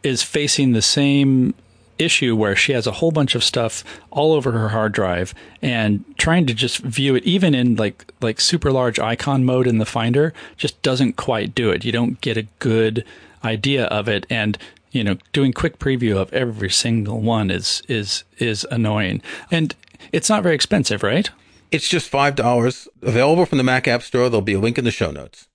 is 0.02 0.22
facing 0.22 0.72
the 0.72 0.82
same 0.82 1.54
issue 1.98 2.34
where 2.34 2.56
she 2.56 2.72
has 2.72 2.86
a 2.86 2.92
whole 2.92 3.10
bunch 3.10 3.34
of 3.34 3.44
stuff 3.44 3.84
all 4.10 4.32
over 4.32 4.52
her 4.52 4.70
hard 4.70 4.92
drive 4.92 5.34
and 5.60 6.02
trying 6.16 6.46
to 6.46 6.54
just 6.54 6.78
view 6.78 7.14
it 7.14 7.22
even 7.24 7.54
in 7.54 7.76
like 7.76 8.10
like 8.22 8.40
super 8.40 8.72
large 8.72 8.98
icon 8.98 9.44
mode 9.44 9.66
in 9.66 9.76
the 9.76 9.84
finder 9.84 10.32
just 10.56 10.80
doesn't 10.82 11.16
quite 11.16 11.54
do 11.54 11.70
it. 11.70 11.84
You 11.84 11.92
don't 11.92 12.20
get 12.20 12.38
a 12.38 12.46
good 12.58 13.04
idea 13.44 13.84
of 13.86 14.08
it. 14.08 14.26
And 14.30 14.56
you 14.92 15.04
know 15.04 15.18
doing 15.32 15.52
quick 15.52 15.78
preview 15.78 16.16
of 16.16 16.32
every 16.32 16.70
single 16.70 17.20
one 17.20 17.50
is 17.50 17.82
is 17.88 18.24
is 18.38 18.66
annoying. 18.70 19.20
And 19.50 19.74
it's 20.12 20.30
not 20.30 20.42
very 20.42 20.54
expensive 20.54 21.02
right 21.02 21.28
it's 21.70 21.88
just 21.88 22.10
$5, 22.10 22.88
available 23.02 23.46
from 23.46 23.58
the 23.58 23.64
Mac 23.64 23.86
App 23.88 24.02
Store. 24.02 24.28
There'll 24.28 24.42
be 24.42 24.54
a 24.54 24.60
link 24.60 24.78
in 24.78 24.84
the 24.84 24.90
show 24.90 25.10
notes. 25.10 25.48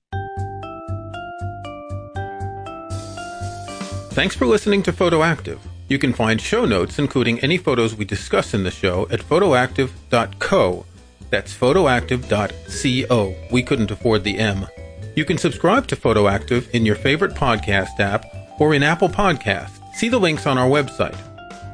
Thanks 4.14 4.36
for 4.36 4.46
listening 4.46 4.82
to 4.84 4.94
Photoactive. 4.94 5.60
You 5.90 6.00
can 6.00 6.14
find 6.14 6.40
show 6.40 6.66
notes, 6.66 6.98
including 6.98 7.40
any 7.42 7.58
photos 7.58 7.96
we 7.96 8.06
discuss 8.06 8.54
in 8.54 8.64
the 8.64 8.72
show, 8.72 9.08
at 9.12 9.20
photoactive.co. 9.20 10.86
That's 11.30 11.54
photoactive.co. 11.54 13.36
We 13.52 13.64
couldn't 13.64 13.92
afford 13.92 14.24
the 14.24 14.40
M. 14.40 14.68
You 15.16 15.26
can 15.26 15.38
subscribe 15.38 15.88
to 15.88 15.96
Photoactive 15.96 16.70
in 16.72 16.86
your 16.86 16.96
favorite 16.96 17.34
podcast 17.34 18.00
app 18.00 18.26
or 18.60 18.74
in 18.74 18.84
Apple 18.84 19.10
Podcasts. 19.10 19.80
See 19.96 20.10
the 20.10 20.20
links 20.20 20.48
on 20.48 20.58
our 20.58 20.70
website. 20.70 21.18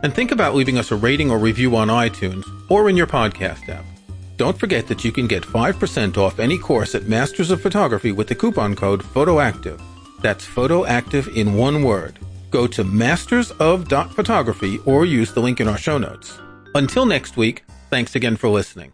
And 0.04 0.14
think 0.14 0.32
about 0.32 0.56
leaving 0.56 0.80
us 0.80 0.92
a 0.92 0.96
rating 0.96 1.30
or 1.30 1.38
review 1.38 1.76
on 1.76 1.90
iTunes 1.90 2.44
or 2.70 2.90
in 2.90 2.98
your 2.98 3.08
podcast 3.08 3.70
app. 3.70 3.86
Don't 4.42 4.58
forget 4.58 4.88
that 4.88 5.06
you 5.06 5.12
can 5.12 5.28
get 5.28 5.44
5% 5.44 6.18
off 6.18 6.40
any 6.40 6.58
course 6.58 6.96
at 6.96 7.08
Masters 7.08 7.52
of 7.52 7.62
Photography 7.62 8.12
with 8.12 8.28
the 8.28 8.34
coupon 8.34 8.76
code 8.76 9.04
PHOTOACTIVE. 9.04 9.80
That's 10.20 10.48
PHOTOACTIVE 10.48 11.38
in 11.38 11.54
one 11.54 11.84
word. 11.84 12.18
Go 12.50 12.66
to 12.66 12.84
mastersof.photography 12.84 14.80
or 14.88 15.06
use 15.06 15.32
the 15.32 15.42
link 15.42 15.62
in 15.62 15.68
our 15.68 15.78
show 15.78 16.00
notes. 16.00 16.40
Until 16.74 17.06
next 17.06 17.38
week, 17.38 17.66
thanks 17.92 18.16
again 18.16 18.36
for 18.36 18.50
listening. 18.50 18.94